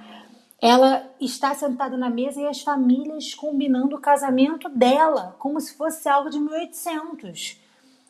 [0.62, 6.10] Ela está sentada na mesa e as famílias combinando o casamento dela, como se fosse
[6.10, 7.60] algo de 1800.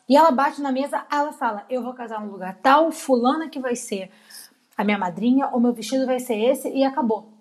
[0.08, 3.60] E ela bate na mesa, ela fala: Eu vou casar num lugar tal, fulana que
[3.60, 4.10] vai ser
[4.76, 7.32] a minha madrinha, o meu vestido vai ser esse, e acabou.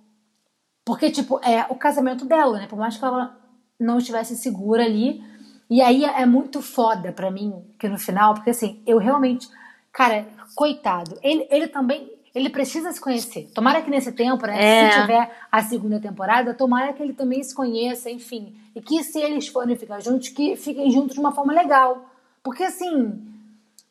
[0.84, 2.68] Porque, tipo, é o casamento dela, né?
[2.68, 3.37] Por mais que ela
[3.80, 5.24] não estivesse segura ali.
[5.70, 9.48] E aí é muito foda pra mim, que no final, porque assim, eu realmente,
[9.92, 13.50] cara, coitado, ele, ele também, ele precisa se conhecer.
[13.54, 14.92] Tomara que nesse tempo, né, é.
[14.92, 18.56] se tiver a segunda temporada, tomara que ele também se conheça, enfim.
[18.74, 22.10] E que se eles forem ficar juntos, que fiquem juntos de uma forma legal.
[22.42, 23.22] Porque assim,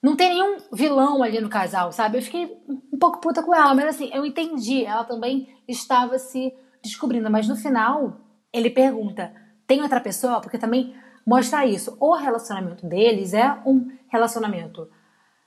[0.02, 2.16] não tem nenhum vilão ali no casal, sabe?
[2.16, 4.82] Eu fiquei um pouco puta com ela, mas assim, eu entendi.
[4.82, 8.16] Ela também estava se descobrindo, mas no final,
[8.50, 9.30] ele pergunta
[9.66, 10.94] tem outra pessoa, porque também
[11.26, 11.96] mostra isso.
[11.98, 14.88] O relacionamento deles é um relacionamento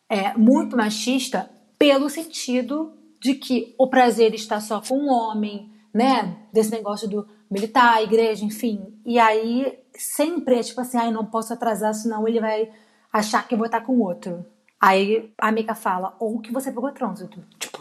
[0.09, 6.37] é, muito machista pelo sentido de que o prazer está só com o homem, né?
[6.51, 8.93] Desse negócio do militar, igreja, enfim.
[9.05, 12.71] E aí sempre é tipo assim, ai, não posso atrasar, senão ele vai
[13.11, 14.45] achar que eu vou estar com outro.
[14.79, 17.43] Aí a amiga fala, ou que você pegou trânsito.
[17.59, 17.79] Tipo,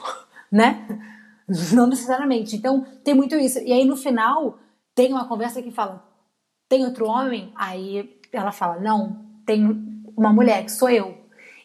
[0.50, 0.86] né?
[1.72, 2.56] Não necessariamente.
[2.56, 3.58] Então, tem muito isso.
[3.60, 4.58] E aí, no final,
[4.94, 6.04] tem uma conversa que fala:
[6.68, 7.52] tem outro homem?
[7.56, 9.64] Aí ela fala: não, tem
[10.16, 11.16] uma mulher, que sou eu.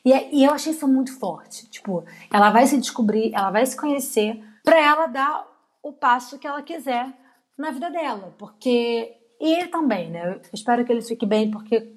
[0.06, 1.70] E, e eu achei isso muito forte.
[1.70, 5.46] Tipo, ela vai se descobrir, ela vai se conhecer, pra ela dar
[5.82, 7.12] o passo que ela quiser
[7.58, 8.34] na vida dela.
[8.38, 9.18] Porque.
[9.39, 10.36] E ele também, né?
[10.36, 11.92] Eu espero que ele fique bem, porque.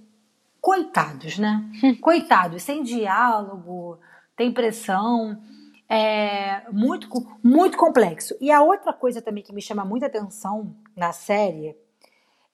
[0.61, 1.64] Coitados, né?
[2.03, 4.01] Coitados, sem diálogo,
[4.37, 5.38] tem pressão
[5.88, 7.09] é muito,
[7.42, 8.37] muito complexo.
[8.40, 11.77] E a outra coisa também que me chama muita atenção na série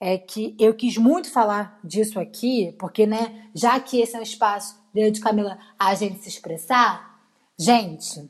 [0.04, 4.22] é que eu quis muito falar disso aqui, porque, né, já que esse é um
[4.22, 7.20] espaço de Camila a gente se expressar,
[7.56, 8.28] gente,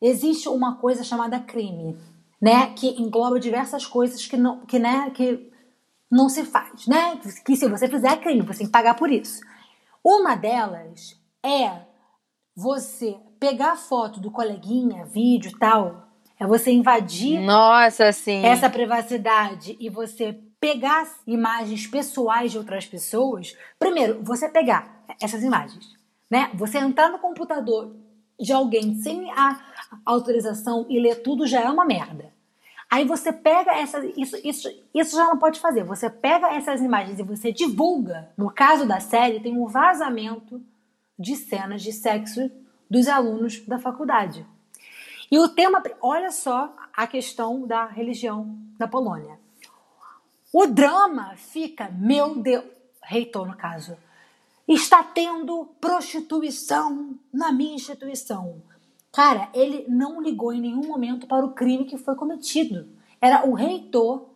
[0.00, 1.96] existe uma coisa chamada crime,
[2.40, 5.48] né, que engloba diversas coisas que não, que, né, que
[6.10, 9.42] não se faz, né, que se você fizer crime, você tem que pagar por isso.
[10.04, 11.82] Uma delas é
[12.56, 16.08] você pegar foto do coleguinha, vídeo e tal,
[16.40, 18.44] é você invadir Nossa, sim.
[18.44, 23.58] essa privacidade e você pegar imagens pessoais de outras pessoas.
[23.80, 25.98] Primeiro, você pegar essas imagens,
[26.30, 26.52] né?
[26.54, 27.92] Você entrar no computador
[28.38, 29.60] de alguém sem a
[30.06, 32.32] autorização e ler tudo já é uma merda.
[32.88, 34.16] Aí você pega essas.
[34.16, 35.82] Isso, isso, isso já não pode fazer.
[35.82, 38.30] Você pega essas imagens e você divulga.
[38.38, 40.62] No caso da série, tem um vazamento
[41.18, 42.48] de cenas de sexo
[42.88, 44.46] dos alunos da faculdade.
[45.28, 49.41] E o tema, olha só a questão da religião na Polônia.
[50.52, 52.64] O drama fica, meu Deus,
[53.02, 53.96] reitor no caso,
[54.68, 58.62] está tendo prostituição na minha instituição.
[59.12, 62.88] Cara, ele não ligou em nenhum momento para o crime que foi cometido.
[63.20, 64.30] Era o reitor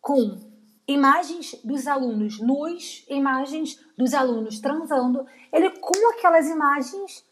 [0.00, 0.38] com
[0.86, 7.24] imagens dos alunos nus, imagens dos alunos transando, ele com aquelas imagens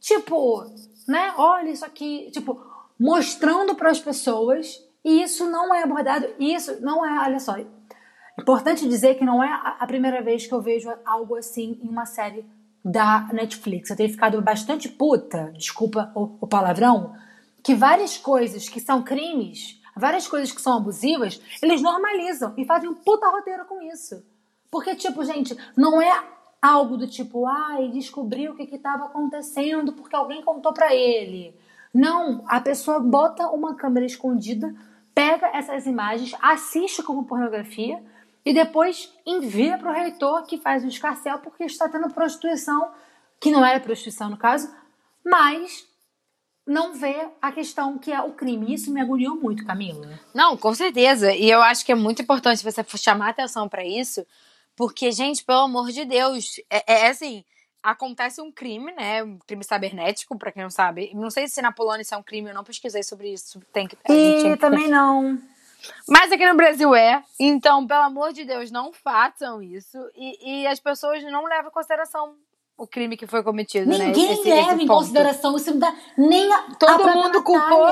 [0.00, 0.64] tipo,
[1.08, 1.34] né?
[1.36, 2.60] Olha isso aqui, tipo,
[2.98, 4.82] mostrando para as pessoas.
[5.04, 6.26] E isso não é abordado.
[6.38, 7.56] Isso não é, olha só.
[8.38, 12.04] Importante dizer que não é a primeira vez que eu vejo algo assim em uma
[12.04, 12.44] série
[12.84, 13.90] da Netflix.
[13.90, 17.14] Eu tenho ficado bastante puta, desculpa o, o palavrão,
[17.62, 22.88] que várias coisas que são crimes, várias coisas que são abusivas, eles normalizam e fazem
[22.88, 24.22] um puta roteiro com isso.
[24.70, 26.24] Porque, tipo, gente, não é
[26.60, 31.54] algo do tipo, ah, ele descobriu o que estava acontecendo porque alguém contou para ele.
[31.92, 34.74] Não, a pessoa bota uma câmera escondida,
[35.14, 38.00] pega essas imagens, assiste como pornografia
[38.46, 42.92] e depois envia para o reitor que faz o escarcel porque está tendo prostituição,
[43.40, 44.72] que não era prostituição no caso,
[45.24, 45.84] mas
[46.64, 48.72] não vê a questão que é o crime.
[48.72, 50.20] Isso me agoniou muito, Camila.
[50.32, 51.34] Não, com certeza.
[51.34, 54.24] E eu acho que é muito importante você chamar atenção para isso,
[54.76, 57.44] porque, gente, pelo amor de Deus, é, é, é assim,
[57.82, 59.24] acontece um crime, né?
[59.24, 61.10] Um crime cibernético, para quem não sabe.
[61.14, 63.60] Não sei se na Polônia isso é um crime, eu não pesquisei sobre isso.
[63.72, 65.36] Tem que, e também não.
[66.08, 67.22] Mas aqui no Brasil é.
[67.38, 69.98] Então, pelo amor de Deus, não façam isso.
[70.14, 72.36] E, e as pessoas não levam em consideração
[72.76, 74.12] o crime que foi cometido, Ninguém né?
[74.12, 75.56] Ninguém leva esse em consideração.
[75.56, 77.88] Isso não dá nem a, Todo a mundo culpou.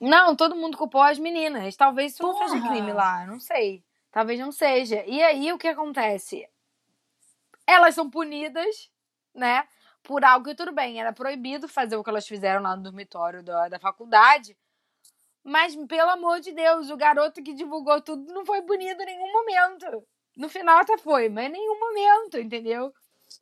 [0.00, 1.76] Não, todo mundo culpou as meninas.
[1.76, 2.40] Talvez isso Porra.
[2.40, 3.84] não seja crime lá, não sei.
[4.10, 5.04] Talvez não seja.
[5.06, 6.48] E aí o que acontece?
[7.66, 8.90] Elas são punidas,
[9.34, 9.64] né?
[10.02, 13.42] Por algo que tudo bem, era proibido fazer o que elas fizeram lá no dormitório
[13.42, 14.56] da, da faculdade.
[15.48, 19.32] Mas, pelo amor de Deus, o garoto que divulgou tudo não foi punido em nenhum
[19.32, 20.04] momento.
[20.36, 22.92] No final até foi, mas em nenhum momento, entendeu?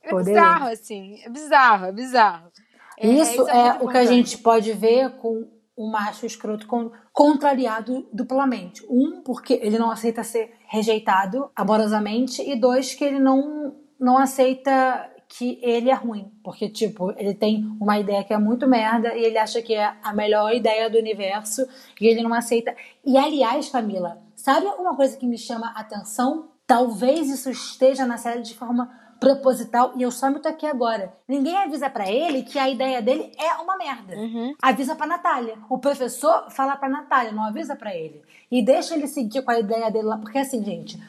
[0.02, 0.32] É Poder.
[0.32, 1.20] bizarro, assim.
[1.24, 2.50] É bizarro, é bizarro.
[2.98, 6.66] É, isso é, é o que a gente pode ver com o macho escroto
[7.12, 8.82] contrariado duplamente.
[8.88, 15.10] Um, porque ele não aceita ser rejeitado amorosamente, e dois, que ele não, não aceita
[15.28, 16.30] que ele é ruim.
[16.42, 19.94] Porque, tipo, ele tem uma ideia que é muito merda e ele acha que é
[20.02, 21.66] a melhor ideia do universo
[22.00, 22.74] e ele não aceita.
[23.04, 26.48] E, aliás, Camila, sabe uma coisa que me chama a atenção?
[26.66, 31.12] Talvez isso esteja na série de forma proposital e eu só me aqui agora.
[31.26, 34.14] Ninguém avisa para ele que a ideia dele é uma merda.
[34.14, 34.54] Uhum.
[34.60, 35.56] Avisa para Natália.
[35.68, 38.22] O professor fala para Natália, não avisa para ele.
[38.50, 41.00] E deixa ele seguir com a ideia dele lá, porque assim, gente,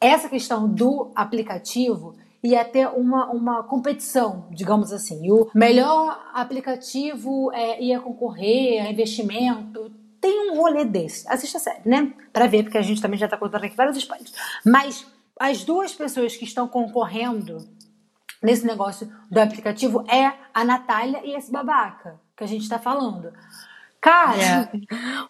[0.00, 5.26] essa questão do aplicativo ia ter uma, uma competição, digamos assim.
[5.26, 9.92] E o melhor aplicativo é, ia concorrer a investimento.
[10.20, 11.28] Tem um rolê desse.
[11.28, 12.12] Assista a série, né?
[12.32, 14.32] Pra ver, porque a gente também já tá contando aqui vários spoilers.
[14.64, 15.06] Mas
[15.38, 17.58] as duas pessoas que estão concorrendo
[18.42, 23.32] nesse negócio do aplicativo é a Natália e esse babaca que a gente tá falando.
[24.02, 24.68] Cara.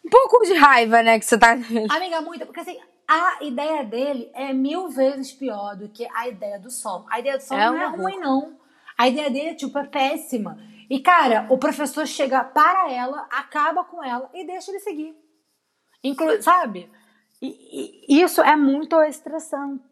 [0.03, 1.19] um pouco de raiva, né?
[1.19, 1.53] Que você tá.
[1.91, 2.47] Amiga, muita.
[2.47, 7.05] Porque assim, a ideia dele é mil vezes pior do que a ideia do sol.
[7.11, 8.57] A ideia do sol É não é ruim, não.
[8.97, 10.59] A ideia dele, tipo, é péssima.
[10.89, 15.15] E, cara, o professor chega para ela, acaba com ela e deixa ele seguir.
[16.03, 16.91] Inclu sabe?
[17.41, 19.83] E, e isso é muito estressante.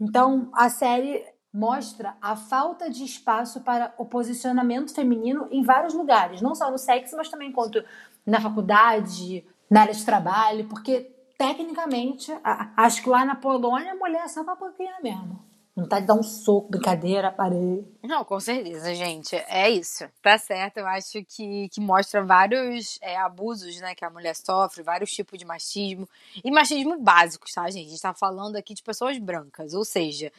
[0.00, 6.42] Então, a série mostra a falta de espaço para o posicionamento feminino em vários lugares,
[6.42, 7.84] não só no sexo, mas também quanto
[8.26, 12.32] na faculdade, na área de trabalho, porque tecnicamente,
[12.76, 15.44] acho que lá na Polônia a mulher é só pra pouquinho mesmo.
[15.76, 17.84] Não tá de dar um soco, brincadeira, parei.
[18.00, 19.34] Não, com certeza, gente.
[19.48, 20.08] É isso.
[20.22, 20.78] Tá certo.
[20.78, 25.36] Eu acho que, que mostra vários é, abusos, né, que a mulher sofre, vários tipos
[25.36, 26.08] de machismo.
[26.44, 27.88] E machismo básicos, tá, gente?
[27.88, 29.74] A gente tá falando aqui de pessoas brancas.
[29.74, 30.30] Ou seja,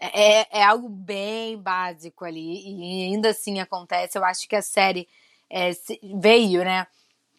[0.00, 2.62] é, é algo bem básico ali.
[2.66, 4.16] E ainda assim acontece.
[4.16, 5.06] Eu acho que a série
[5.50, 5.70] é,
[6.18, 6.86] veio, né?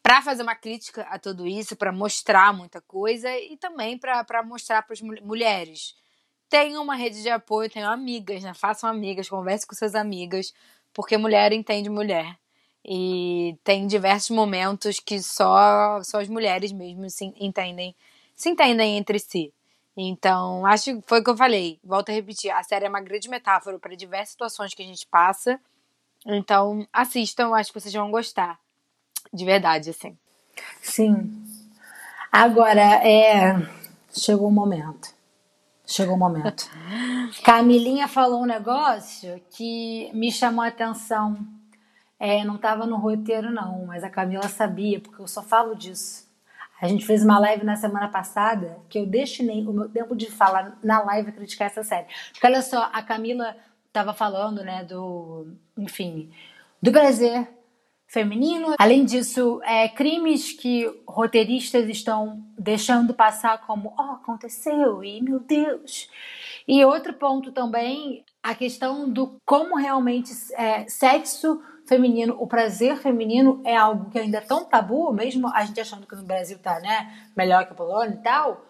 [0.02, 4.82] Pra fazer uma crítica a tudo isso, pra mostrar muita coisa e também pra mostrar
[4.82, 5.96] para as mulheres
[6.50, 8.54] tenham uma rede de apoio, tenham amigas, né?
[8.54, 10.52] Façam amigas, converse com suas amigas,
[10.94, 12.38] porque mulher entende mulher.
[12.84, 17.96] E tem diversos momentos que só, só as mulheres mesmo se entendem,
[18.36, 19.54] se entendem entre si.
[19.96, 21.80] Então, acho que foi o que eu falei.
[21.84, 25.06] Volto a repetir, a série é uma grande metáfora para diversas situações que a gente
[25.08, 25.60] passa.
[26.26, 28.60] Então, assistam, acho que vocês vão gostar.
[29.34, 30.18] De verdade, assim.
[30.82, 31.44] Sim.
[32.32, 33.56] Agora, é.
[34.12, 35.10] Chegou o momento.
[35.86, 36.70] Chegou o momento.
[37.44, 41.38] Camilinha falou um negócio que me chamou a atenção.
[42.20, 46.28] É, não estava no roteiro, não, mas a Camila sabia, porque eu só falo disso.
[46.82, 50.30] A gente fez uma live na semana passada que eu destinei o meu tempo de
[50.32, 52.08] falar na live a criticar essa série.
[52.32, 53.56] Porque olha só, a Camila
[53.88, 55.48] estava falando, né, do.
[55.78, 56.32] Enfim,
[56.82, 57.48] do prazer
[58.10, 58.74] feminino.
[58.78, 66.10] Além disso, é, crimes que roteiristas estão deixando passar como, oh, aconteceu, e meu Deus.
[66.68, 73.62] E outro ponto também, a questão do como realmente é, sexo feminino, o prazer feminino
[73.64, 76.80] é algo que ainda é tão tabu, mesmo a gente achando que no Brasil tá,
[76.80, 78.66] né, melhor que a Polônia e tal,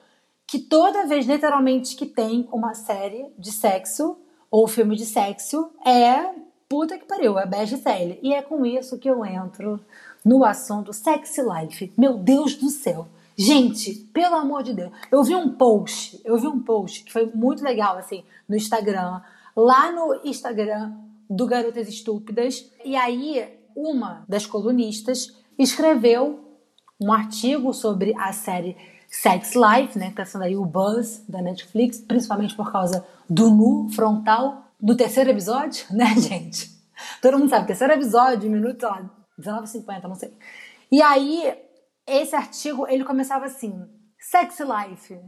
[0.45, 4.17] que toda vez, literalmente, que tem uma série de sexo
[4.51, 8.19] ou filme de sexo, é puta que pariu, é best-seller.
[8.21, 9.79] E é com isso que eu entro
[10.23, 11.91] no assunto Sexy Life.
[11.97, 13.07] Meu Deus do céu.
[13.35, 14.91] Gente, pelo amor de Deus.
[15.11, 19.19] Eu vi um post, eu vi um post que foi muito legal, assim, no Instagram.
[19.55, 20.93] Lá no Instagram
[21.27, 22.69] do Garotas Estúpidas.
[22.85, 26.39] E aí, uma das colunistas escreveu
[27.01, 28.77] um artigo sobre a série
[29.07, 30.09] Sex Life, né?
[30.09, 34.95] Que tá sendo aí o buzz da Netflix, principalmente por causa do nu frontal do
[34.95, 36.69] terceiro episódio, né, gente?
[37.21, 40.33] Todo mundo sabe, terceiro episódio, minuto, sei lá, 19h50, não sei.
[40.91, 41.55] E aí,
[42.07, 43.85] esse artigo, ele começava assim,
[44.19, 45.19] Sex Life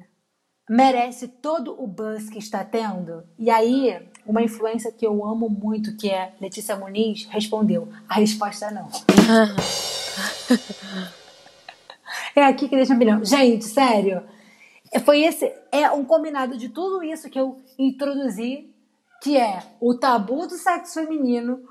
[0.70, 3.24] merece todo o buzz que está tendo?
[3.38, 8.68] E aí, uma influência que eu amo muito, que é Letícia Muniz, respondeu, a resposta
[8.68, 8.90] é não.
[12.36, 13.24] É aqui que deixa milhão.
[13.24, 14.24] Gente, sério.
[15.04, 15.52] Foi esse.
[15.72, 18.71] É um combinado de tudo isso que eu introduzi,
[19.22, 21.64] que é o tabu do sexo feminino,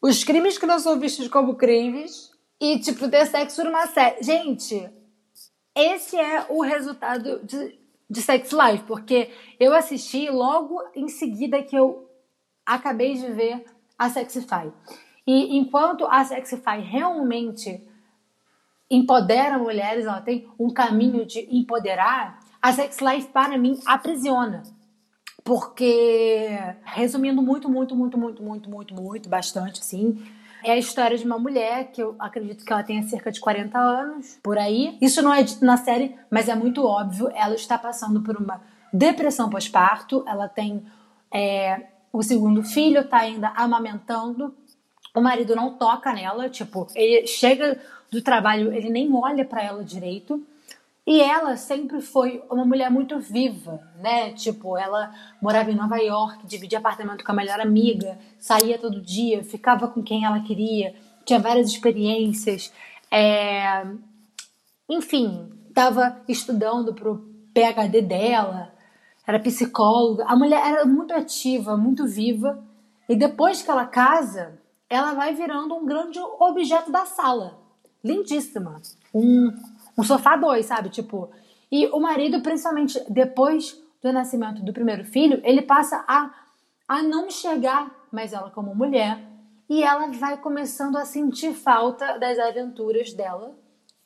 [0.00, 2.30] os crimes que não são vistos como crimes
[2.60, 4.22] e, tipo, ter sexo numa série.
[4.22, 4.90] Gente,
[5.74, 7.78] esse é o resultado de,
[8.08, 12.06] de Sex Life, porque eu assisti logo em seguida que eu
[12.66, 13.64] acabei de ver
[13.98, 14.70] a Sexify.
[15.26, 17.82] E enquanto a Sexify realmente
[18.90, 24.62] empodera mulheres, ela tem um caminho de empoderar, a Sex Life, para mim, aprisiona.
[25.44, 26.48] Porque,
[26.84, 30.18] resumindo muito, muito, muito, muito, muito, muito, muito, bastante, assim,
[30.64, 33.78] é a história de uma mulher que eu acredito que ela tenha cerca de 40
[33.78, 34.96] anos, por aí.
[35.02, 37.30] Isso não é dito na série, mas é muito óbvio.
[37.34, 40.82] Ela está passando por uma depressão pós-parto, ela tem
[41.30, 44.54] é, o segundo filho, está ainda amamentando.
[45.14, 47.78] O marido não toca nela, tipo, ele chega
[48.10, 50.42] do trabalho, ele nem olha para ela direito.
[51.06, 54.32] E ela sempre foi uma mulher muito viva, né?
[54.32, 59.44] Tipo, ela morava em Nova York, dividia apartamento com a melhor amiga, saía todo dia,
[59.44, 62.72] ficava com quem ela queria, tinha várias experiências.
[63.10, 63.86] É...
[64.88, 67.18] Enfim, estava estudando pro
[67.52, 68.72] PhD dela,
[69.26, 70.24] era psicóloga.
[70.24, 72.62] A mulher era muito ativa, muito viva.
[73.08, 74.58] E depois que ela casa,
[74.88, 77.58] ela vai virando um grande objeto da sala.
[78.02, 78.80] Lindíssima.
[79.14, 79.50] Um,
[79.96, 80.88] um sofá dois, sabe?
[80.88, 81.30] Tipo.
[81.70, 86.30] E o marido, principalmente depois do nascimento do primeiro filho, ele passa a,
[86.86, 89.18] a não enxergar mais ela como mulher.
[89.68, 93.56] E ela vai começando a sentir falta das aventuras dela,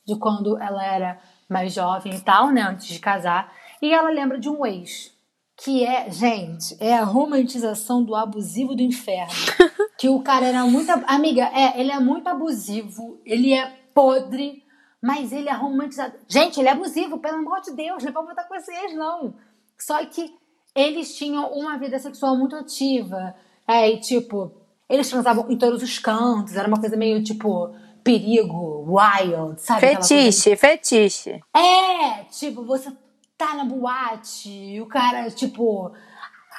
[0.06, 2.62] de quando ela era mais jovem e tal, né?
[2.62, 3.52] Antes de casar.
[3.82, 5.12] E ela lembra de um ex.
[5.56, 9.34] Que é, gente, é a romantização do abusivo do inferno.
[9.98, 10.92] que o cara era muito.
[11.06, 14.62] Amiga, é, ele é muito abusivo, ele é podre,
[15.02, 16.14] mas ele é romantizado.
[16.26, 19.34] Gente, ele é abusivo, pelo amor de Deus, não é pra botar com ex, não.
[19.78, 20.34] Só que
[20.74, 23.34] eles tinham uma vida sexual muito ativa.
[23.66, 24.52] É, e tipo,
[24.88, 29.80] eles transavam em todos os cantos, era uma coisa meio tipo perigo, wild, sabe?
[29.80, 31.40] Fetiche, fetiche.
[31.54, 32.90] É, tipo, você
[33.36, 35.92] tá na boate e o cara, tipo.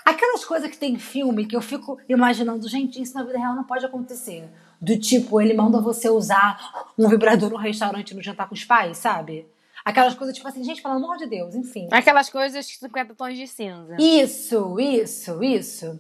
[0.06, 3.56] Aquelas coisas que tem em filme que eu fico imaginando, gente, isso na vida real
[3.56, 4.50] não pode acontecer.
[4.82, 8.98] Do tipo, ele manda você usar um vibrador no restaurante no jantar com os pais,
[8.98, 9.46] sabe?
[9.84, 11.88] Aquelas coisas, tipo assim, gente, pelo amor de Deus, enfim.
[11.92, 13.96] Aquelas coisas 50 tons de cinza.
[14.00, 16.00] Isso, isso, isso.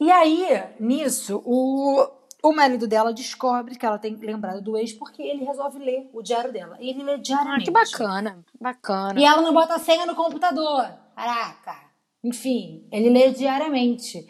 [0.00, 2.06] E aí, nisso, o,
[2.42, 6.22] o marido dela descobre que ela tem lembrado do ex porque ele resolve ler o
[6.22, 6.76] diário dela.
[6.80, 7.64] E ele lê Ah, diariamente.
[7.64, 9.18] que bacana, bacana.
[9.20, 10.86] E ela não bota a senha no computador.
[11.16, 11.76] Caraca.
[12.22, 14.26] Enfim, ele lê diariamente.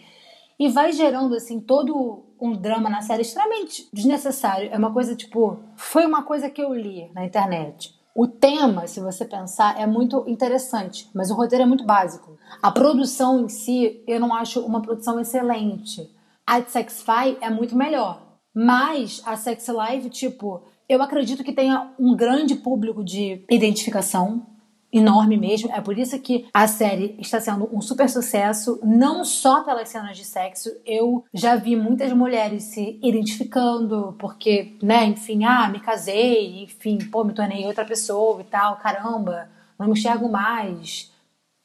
[0.58, 4.70] E vai gerando, assim, todo um drama na série extremamente desnecessário.
[4.72, 5.59] É uma coisa, tipo...
[5.76, 7.95] Foi uma coisa que eu li na internet.
[8.14, 11.09] O tema, se você pensar, é muito interessante.
[11.14, 12.36] Mas o roteiro é muito básico.
[12.61, 16.11] A produção em si, eu não acho uma produção excelente.
[16.47, 18.22] A de Sexify é muito melhor.
[18.55, 24.47] Mas a Sex Live, tipo, eu acredito que tenha um grande público de identificação,
[24.93, 25.70] enorme mesmo.
[25.72, 30.16] É por isso que a série está sendo um super sucesso, não só pelas cenas
[30.16, 30.70] de sexo.
[30.84, 37.24] Eu já vi muitas mulheres se identificando, porque, né, enfim, ah, me casei, enfim, pô,
[37.24, 41.12] me tornei outra pessoa e tal, caramba, não me enxergo mais.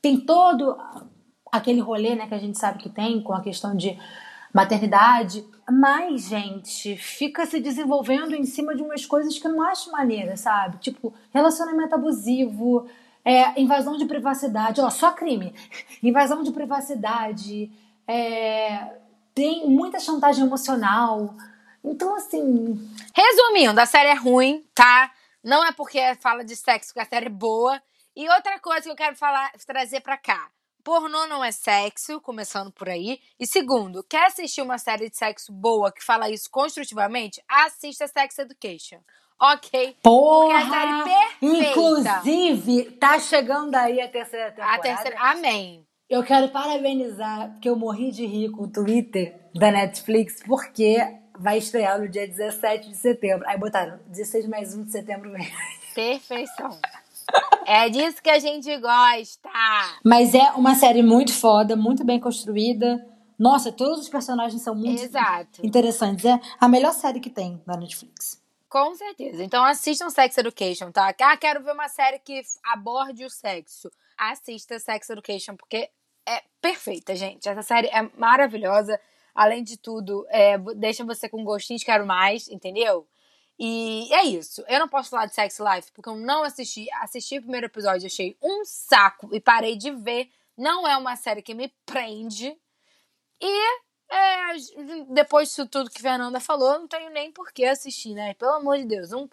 [0.01, 0.77] Tem todo
[1.51, 3.97] aquele rolê, né, que a gente sabe que tem com a questão de
[4.53, 5.45] maternidade.
[5.69, 10.35] Mas, gente, fica se desenvolvendo em cima de umas coisas que eu não acho maneira,
[10.35, 10.77] sabe?
[10.77, 12.85] Tipo, relacionamento abusivo,
[13.25, 15.53] é, invasão de privacidade, ó, só crime.
[16.03, 17.71] Invasão de privacidade,
[18.07, 18.97] é,
[19.33, 21.35] tem muita chantagem emocional.
[21.83, 22.79] Então, assim,
[23.15, 25.11] Resumindo, a série é ruim, tá?
[25.43, 27.81] Não é porque fala de sexo que a série é boa.
[28.15, 30.49] E outra coisa que eu quero falar, trazer pra cá.
[30.83, 33.19] Pornô não é sexo, começando por aí.
[33.39, 37.41] E segundo, quer assistir uma série de sexo boa que fala isso construtivamente?
[37.47, 38.99] Assista Sex Education.
[39.39, 39.97] Ok?
[40.03, 40.57] porra!
[40.57, 41.03] a série
[41.39, 41.72] perfeita.
[42.19, 44.75] Inclusive, tá chegando aí a terceira temporada.
[44.75, 45.17] A terceira.
[45.19, 45.85] Amém.
[46.09, 50.97] Eu quero parabenizar, porque eu morri de rir com o Twitter da Netflix, porque
[51.39, 53.47] vai estrear no dia 17 de setembro.
[53.47, 55.51] Aí botaram 16 mais 1 de setembro vem.
[55.95, 56.79] Perfeição.
[57.65, 59.49] É disso que a gente gosta.
[60.03, 63.03] Mas é uma série muito foda, muito bem construída.
[63.39, 65.65] Nossa, todos os personagens são muito Exato.
[65.65, 66.25] interessantes.
[66.25, 68.42] É a melhor série que tem na Netflix.
[68.73, 69.43] Com certeza.
[69.43, 71.13] Então assistam Sex Education, tá?
[71.21, 73.87] Ah, quero ver uma série que aborde o sexo.
[74.17, 75.91] Assista Sex Education, porque
[76.25, 77.47] é perfeita, gente.
[77.47, 78.99] Essa série é maravilhosa.
[79.35, 83.07] Além de tudo, é, deixa você com gostinho de quero mais, entendeu?
[83.59, 84.65] E é isso.
[84.67, 86.87] Eu não posso falar de Sex Life, porque eu não assisti.
[86.93, 90.31] Assisti o primeiro episódio, achei um saco e parei de ver.
[90.57, 92.57] Não é uma série que me prende.
[93.39, 94.55] E é,
[95.09, 98.33] depois disso tudo que a Fernanda falou, eu não tenho nem por que assistir, né?
[98.35, 99.11] Pelo amor de Deus.
[99.11, 99.27] Um,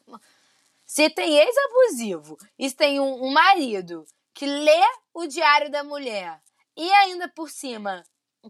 [0.86, 4.04] se tem ex-abusivo e se tem um, um marido
[4.34, 6.40] que lê o diário da mulher
[6.76, 8.02] e ainda por cima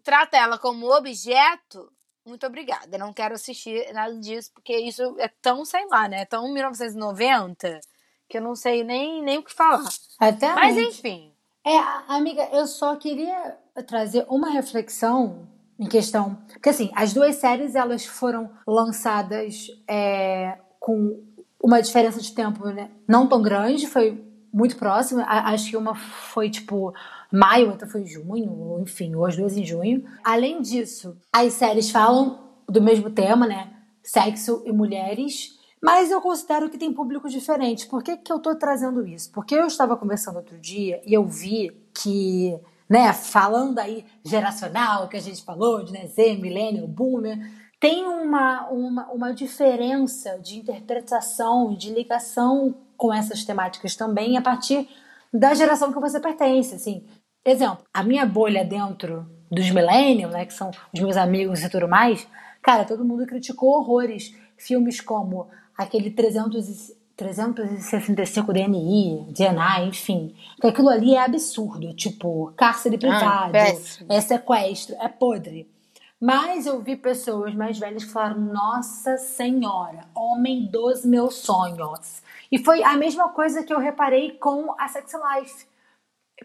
[0.03, 1.93] trata ela como objeto,
[2.25, 2.97] muito obrigada.
[2.97, 6.25] Não quero assistir nada disso, porque isso é tão, sei lá, né?
[6.25, 7.81] Tão 1990
[8.29, 9.89] que eu não sei nem, nem o que falar.
[10.19, 11.35] Até Mas enfim.
[11.67, 11.77] É,
[12.07, 15.47] amiga, eu só queria trazer uma reflexão
[15.81, 16.37] em questão.
[16.53, 21.19] Porque, assim, as duas séries elas foram lançadas é, com
[21.63, 24.23] uma diferença de tempo né, não tão grande, foi
[24.53, 25.25] muito próxima.
[25.27, 26.93] Acho que uma foi tipo
[27.33, 30.05] maio, outra foi junho, enfim, ou as duas em junho.
[30.23, 33.73] Além disso, as séries falam do mesmo tema, né?
[34.03, 35.59] Sexo e mulheres.
[35.83, 37.87] Mas eu considero que tem públicos diferentes.
[37.87, 39.31] Por que, que eu tô trazendo isso?
[39.33, 42.59] Porque eu estava conversando outro dia e eu vi que,
[42.91, 47.39] né, falando aí geracional, que a gente falou, de né, Z, millennial, boomer,
[47.79, 54.89] tem uma, uma, uma diferença de interpretação, de ligação com essas temáticas também a partir
[55.33, 57.07] da geração que você pertence, assim.
[57.45, 61.89] Exemplo, a minha bolha dentro dos millennials, né, que são os meus amigos e tudo
[61.89, 62.27] mais,
[62.61, 64.35] cara, todo mundo criticou horrores.
[64.59, 70.35] Filmes como aquele 300 e- 365 DNI, DNA, enfim.
[70.59, 74.11] Que aquilo ali é absurdo, tipo, cárcere privado, péssimo.
[74.11, 75.71] é sequestro, é podre.
[76.19, 82.23] Mas eu vi pessoas mais velhas que falaram: Nossa Senhora, homem dos meus sonhos.
[82.51, 85.67] E foi a mesma coisa que eu reparei com a Sex Life.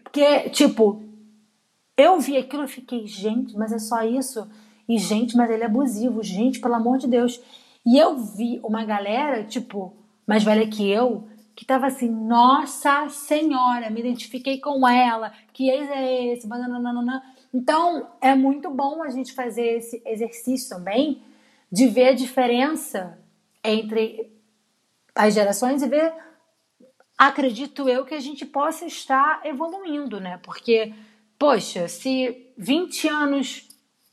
[0.02, 1.02] Porque, tipo,
[1.96, 4.46] eu vi aquilo e fiquei, gente, mas é só isso?
[4.86, 7.40] E, gente, mas ele é abusivo, gente, pelo amor de Deus.
[7.84, 9.94] E eu vi uma galera, tipo,
[10.26, 15.88] mais velha que eu, que tava assim, nossa senhora, me identifiquei com ela, que ex
[15.88, 17.22] é esse, bananana.
[17.52, 21.22] Então, é muito bom a gente fazer esse exercício também
[21.72, 23.18] de ver a diferença
[23.64, 24.30] entre
[25.14, 26.12] as gerações e ver,
[27.16, 30.38] acredito eu, que a gente possa estar evoluindo, né?
[30.42, 30.92] Porque,
[31.38, 33.66] poxa, se 20 anos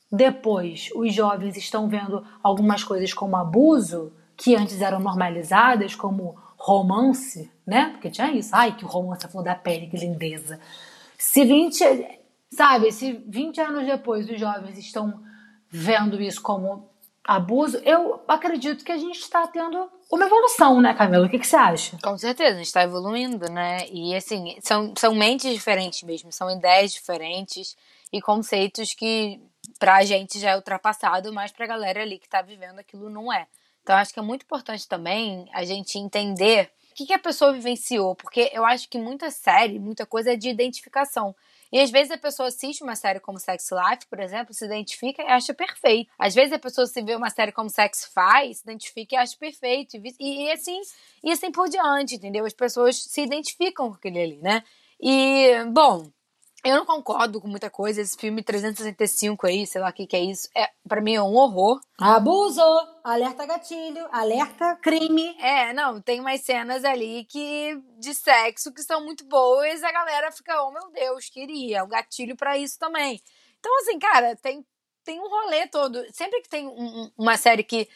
[0.09, 7.51] depois os jovens estão vendo algumas coisas como abuso, que antes eram normalizadas, como romance,
[7.65, 7.89] né?
[7.91, 8.49] Porque tinha isso.
[8.53, 10.59] Ai, que romance a flor da pele, que lindeza.
[11.17, 11.83] Se 20,
[12.51, 15.21] sabe, se 20 anos depois os jovens estão
[15.69, 16.89] vendo isso como
[17.23, 21.25] abuso, eu acredito que a gente está tendo uma evolução, né, Camila?
[21.25, 21.97] O que, que você acha?
[22.03, 23.87] Com certeza, a gente está evoluindo, né?
[23.89, 27.75] E assim, são, são mentes diferentes mesmo, são ideias diferentes
[28.11, 29.41] e conceitos que
[29.79, 33.47] pra gente já é ultrapassado, mas pra galera ali que tá vivendo aquilo não é.
[33.83, 37.51] Então, acho que é muito importante também a gente entender o que, que a pessoa
[37.51, 41.35] vivenciou, porque eu acho que muita série, muita coisa é de identificação.
[41.71, 45.23] E às vezes a pessoa assiste uma série como Sex Life, por exemplo, se identifica
[45.23, 46.11] e acha perfeito.
[46.19, 49.35] Às vezes a pessoa se vê uma série como Sex Five, se identifica e acha
[49.35, 49.97] perfeito.
[49.97, 50.79] E, e, assim,
[51.23, 52.45] e assim por diante, entendeu?
[52.45, 54.63] As pessoas se identificam com aquele ali, né?
[55.01, 56.11] E, bom,
[56.63, 58.01] eu não concordo com muita coisa.
[58.01, 61.21] Esse filme 365 aí, sei lá o que, que é isso, é, para mim é
[61.21, 61.79] um horror.
[61.99, 62.61] Abuso!
[63.03, 65.35] Alerta gatilho, alerta crime.
[65.39, 70.31] É, não, tem umas cenas ali que de sexo que são muito boas, a galera
[70.31, 71.83] fica, oh meu Deus, queria.
[71.83, 73.21] O gatilho para isso também.
[73.59, 74.65] Então, assim, cara, tem,
[75.03, 76.01] tem um rolê todo.
[76.13, 77.89] Sempre que tem um, uma série que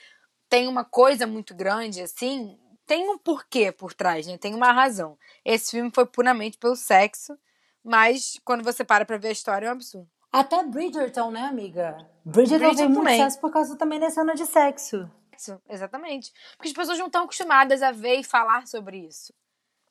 [0.50, 4.38] tem uma coisa muito grande, assim, tem um porquê por trás, né?
[4.38, 5.18] Tem uma razão.
[5.44, 7.38] Esse filme foi puramente pelo sexo.
[7.84, 10.10] Mas quando você para pra ver a história, é um absurdo.
[10.32, 11.98] Até Bridgerton, né, amiga?
[12.26, 15.10] Bridgerton, Bridgerton teve muito sucesso por causa também da cena de sexo.
[15.70, 16.34] Exatamente.
[16.58, 19.34] Porque as pessoas não estão acostumadas a ver e falar sobre isso.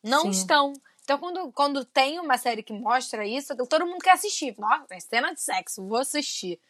[0.02, 0.30] Não Sim.
[0.30, 0.72] estão.
[1.02, 4.54] Então, quando, quando tem uma série que mostra isso, todo mundo quer assistir.
[4.58, 6.60] Nossa, tem cena de sexo, vou assistir.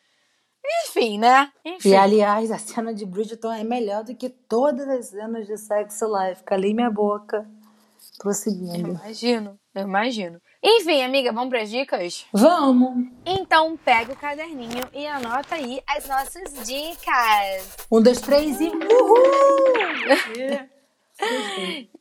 [0.84, 1.52] Enfim, né?
[1.64, 1.90] Enfim.
[1.90, 6.06] E, aliás, a cena de Bridgerton é melhor do que todas as cenas de sexo
[6.08, 6.42] live.
[6.42, 7.48] Calei minha boca.
[8.18, 8.88] Prosseguindo.
[8.88, 10.42] Eu imagino, eu imagino.
[10.68, 12.26] Enfim, amiga, vamos para as dicas?
[12.32, 13.06] Vamos!
[13.24, 17.76] Então pega o caderninho e anota aí as nossas dicas.
[17.88, 19.16] Um, dois, três e uhul!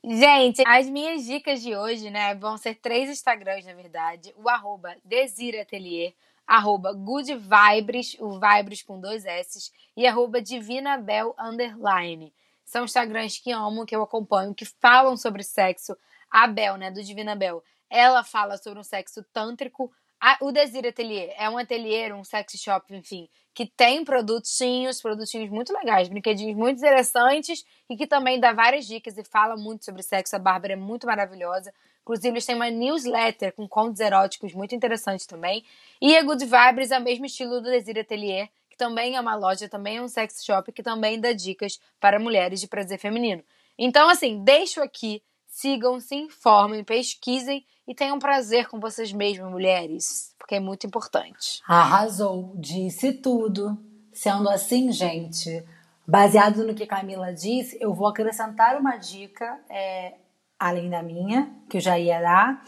[0.18, 4.34] Gente, as minhas dicas de hoje, né, vão ser três Instagrams, na verdade.
[4.36, 6.12] O arroba Desiratelier,
[6.44, 12.34] arroba Good Vibres, o Vibres com dois S, e arroba Divinabel Underline.
[12.64, 15.96] São Instagrams que amo, que eu acompanho, que falam sobre sexo.
[16.28, 19.92] A Bel, né, do Divina Bel, ela fala sobre um sexo tântrico.
[20.40, 25.72] o Desire Atelier é um ateliê, um sex shop, enfim, que tem produtinhos, produtinhos muito
[25.72, 30.36] legais, brinquedinhos muito interessantes e que também dá várias dicas e fala muito sobre sexo.
[30.36, 31.72] A Bárbara é muito maravilhosa.
[32.02, 35.64] Inclusive, eles têm uma newsletter com contos eróticos muito interessantes também.
[36.00, 39.34] E a Good Vibes é o mesmo estilo do Desire Atelier, que também é uma
[39.34, 43.42] loja, também é um sex shop, que também dá dicas para mulheres de prazer feminino.
[43.78, 45.22] Então, assim, deixo aqui,
[45.56, 51.62] sigam, se informem, pesquisem e tenham prazer com vocês mesmas, mulheres, porque é muito importante.
[51.66, 53.78] Arrasou, disse tudo.
[54.12, 55.64] Sendo assim, gente,
[56.06, 60.16] baseado no que Camila disse, eu vou acrescentar uma dica, é,
[60.58, 62.62] além da minha, que eu já ia dar,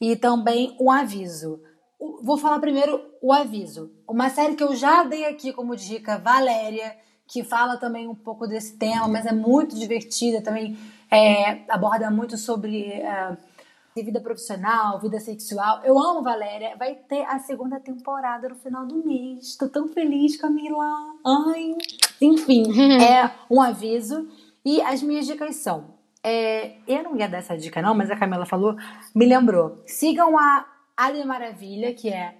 [0.00, 1.62] e também um aviso.
[2.22, 3.92] Vou falar primeiro o aviso.
[4.06, 8.46] Uma série que eu já dei aqui como dica, Valéria, que fala também um pouco
[8.48, 10.76] desse tema, mas é muito divertida, também
[11.12, 12.92] é, aborda muito sobre.
[12.92, 13.36] É,
[14.00, 15.82] vida profissional, vida sexual.
[15.84, 16.74] Eu amo Valéria.
[16.78, 19.54] Vai ter a segunda temporada no final do mês.
[19.56, 20.86] Tô tão feliz, Camila.
[21.26, 21.76] Ai.
[22.20, 22.62] Enfim,
[23.02, 24.26] é um aviso.
[24.64, 25.92] E as minhas dicas são.
[26.24, 28.76] É, eu não ia dar essa dica, não, mas a Camila falou,
[29.14, 29.82] me lembrou.
[29.84, 32.36] Sigam a Ade Maravilha, que é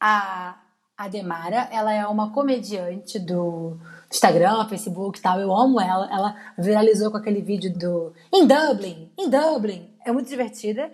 [0.00, 0.56] a
[0.96, 1.68] Ademara.
[1.72, 3.76] Ela é uma comediante do
[4.14, 5.40] Instagram, Facebook e tal.
[5.40, 6.08] Eu amo ela.
[6.10, 10.90] Ela viralizou com aquele vídeo do em Dublin, em Dublin é muito divertida.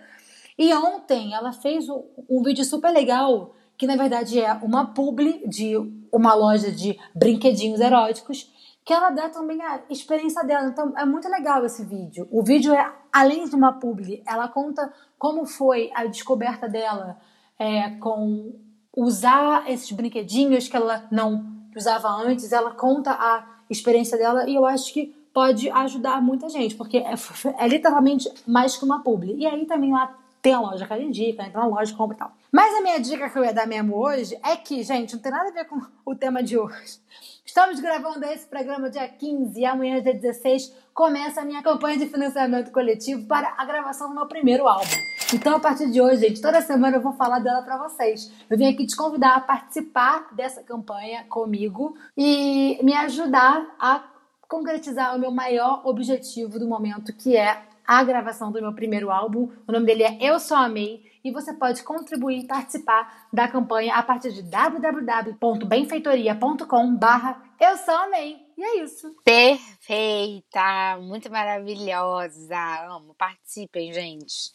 [0.57, 5.47] E ontem ela fez um, um vídeo super legal, que na verdade é uma publi
[5.47, 5.75] de
[6.11, 8.51] uma loja de brinquedinhos eróticos,
[8.83, 10.67] que ela dá também a experiência dela.
[10.67, 12.27] Então é muito legal esse vídeo.
[12.31, 17.17] O vídeo é, além de uma publi, ela conta como foi a descoberta dela
[17.57, 18.55] é, com
[18.95, 24.55] usar esses brinquedinhos que ela não que usava antes, ela conta a experiência dela e
[24.55, 27.13] eu acho que pode ajudar muita gente, porque é,
[27.57, 29.35] é literalmente mais que uma publi.
[29.37, 32.19] E aí também lá tem a loja que ela indica, entra na loja, compra e
[32.19, 32.31] tal.
[32.51, 35.31] Mas a minha dica que eu ia dar mesmo hoje é que, gente, não tem
[35.31, 36.99] nada a ver com o tema de hoje.
[37.45, 42.07] Estamos gravando esse programa dia 15 e amanhã, dia 16, começa a minha campanha de
[42.07, 44.89] financiamento coletivo para a gravação do meu primeiro álbum.
[45.33, 48.29] Então, a partir de hoje, gente, toda semana eu vou falar dela para vocês.
[48.49, 54.03] Eu vim aqui te convidar a participar dessa campanha comigo e me ajudar a
[54.47, 59.49] concretizar o meu maior objetivo do momento, que é a gravação do meu primeiro álbum.
[59.65, 63.95] O nome dele é Eu Só Amei e você pode contribuir e participar da campanha
[63.95, 68.35] a partir de www.benfeitoria.com barra Eu Só Amei.
[68.57, 69.15] E é isso.
[69.23, 70.97] Perfeita!
[70.99, 72.59] Muito maravilhosa!
[72.89, 73.15] Amo.
[73.17, 74.51] Participem, gente.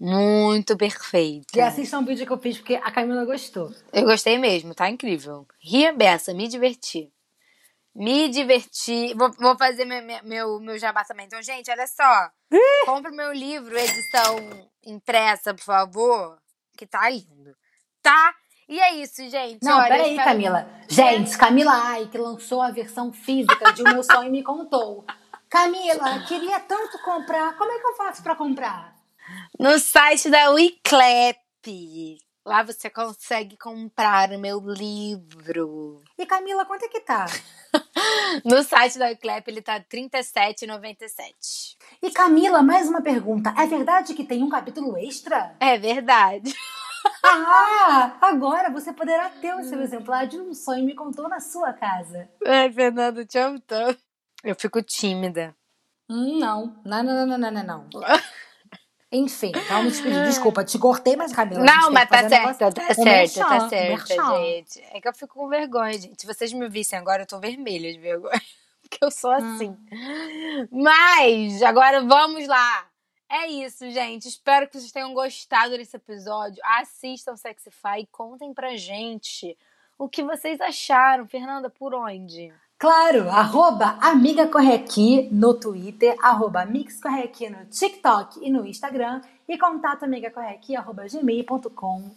[0.00, 1.58] Muito perfeita.
[1.58, 3.70] E assistam o vídeo que eu fiz porque a Camila gostou.
[3.92, 5.46] Eu gostei mesmo, tá incrível.
[5.60, 7.12] Ria beça, me diverti
[7.94, 9.14] me divertir.
[9.16, 11.26] Vou, vou fazer meu, meu, meu jabá também.
[11.26, 12.30] Então, gente, olha só.
[12.86, 14.36] Compre meu livro, edição
[14.84, 16.38] impressa, por favor.
[16.76, 17.54] Que tá lindo.
[18.02, 18.34] Tá?
[18.68, 19.58] E é isso, gente.
[19.62, 20.68] Não, olha, peraí, Camila.
[20.88, 25.04] Gente, Camila Ai, que lançou a versão física de O Meu Sonho Me Contou.
[25.48, 27.56] Camila, queria tanto comprar.
[27.58, 28.94] Como é que eu faço pra comprar?
[29.58, 31.36] No site da Wiclap.
[32.44, 36.02] Lá você consegue comprar o meu livro.
[36.18, 37.26] E Camila, quanto é que tá?
[38.44, 41.76] no site da Eclep ele tá R$37,97.
[42.02, 43.54] E Camila, mais uma pergunta.
[43.58, 45.54] É verdade que tem um capítulo extra?
[45.60, 46.54] É verdade.
[47.22, 51.74] Ah, agora você poderá ter o seu exemplar de um sonho me contou na sua
[51.74, 52.26] casa.
[52.46, 54.00] Ai, Fernando, te amo tanto.
[54.42, 55.54] Eu fico tímida.
[56.08, 56.80] Hum, não.
[56.84, 57.88] Não, não, não, não, não, não.
[59.12, 60.24] Enfim, vamos despedir.
[60.24, 61.64] Desculpa, te cortei, mas Camila.
[61.64, 64.80] Não, mas tá certo, tá certo, tá certo, gente.
[64.92, 66.20] É que eu fico com vergonha, gente.
[66.20, 68.40] Se vocês me vissem agora, eu tô vermelha de vergonha.
[68.82, 69.76] Porque eu sou assim.
[69.92, 70.68] Hum.
[70.70, 72.88] Mas, agora vamos lá.
[73.28, 74.26] É isso, gente.
[74.28, 76.60] Espero que vocês tenham gostado desse episódio.
[76.64, 79.56] Assistam Sexify e contem pra gente
[79.96, 81.26] o que vocês acharam.
[81.26, 82.52] Fernanda, por onde?
[82.80, 89.58] Claro, arroba Amiga Correqui no Twitter, arroba Mix Correqui no TikTok e no Instagram e
[89.58, 92.10] contato amigacorrequi arroba gmail.com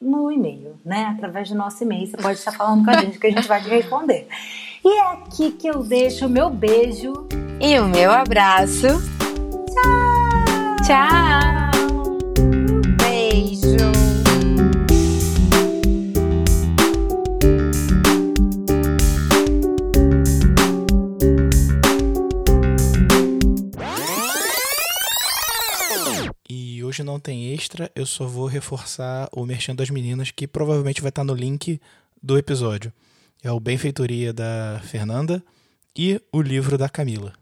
[0.00, 1.14] no e-mail, né?
[1.14, 3.62] Através do nosso e-mail, você pode estar falando com a gente que a gente vai
[3.62, 4.28] te responder.
[4.82, 7.12] E é aqui que eu deixo o meu beijo
[7.60, 8.88] e o meu abraço.
[9.74, 10.76] Tchau!
[10.86, 11.91] Tchau!
[26.92, 31.08] Hoje não tem extra, eu só vou reforçar o Merchan das Meninas, que provavelmente vai
[31.08, 31.80] estar no link
[32.22, 32.92] do episódio.
[33.42, 35.42] É o Benfeitoria da Fernanda
[35.96, 37.32] e o livro da Camila.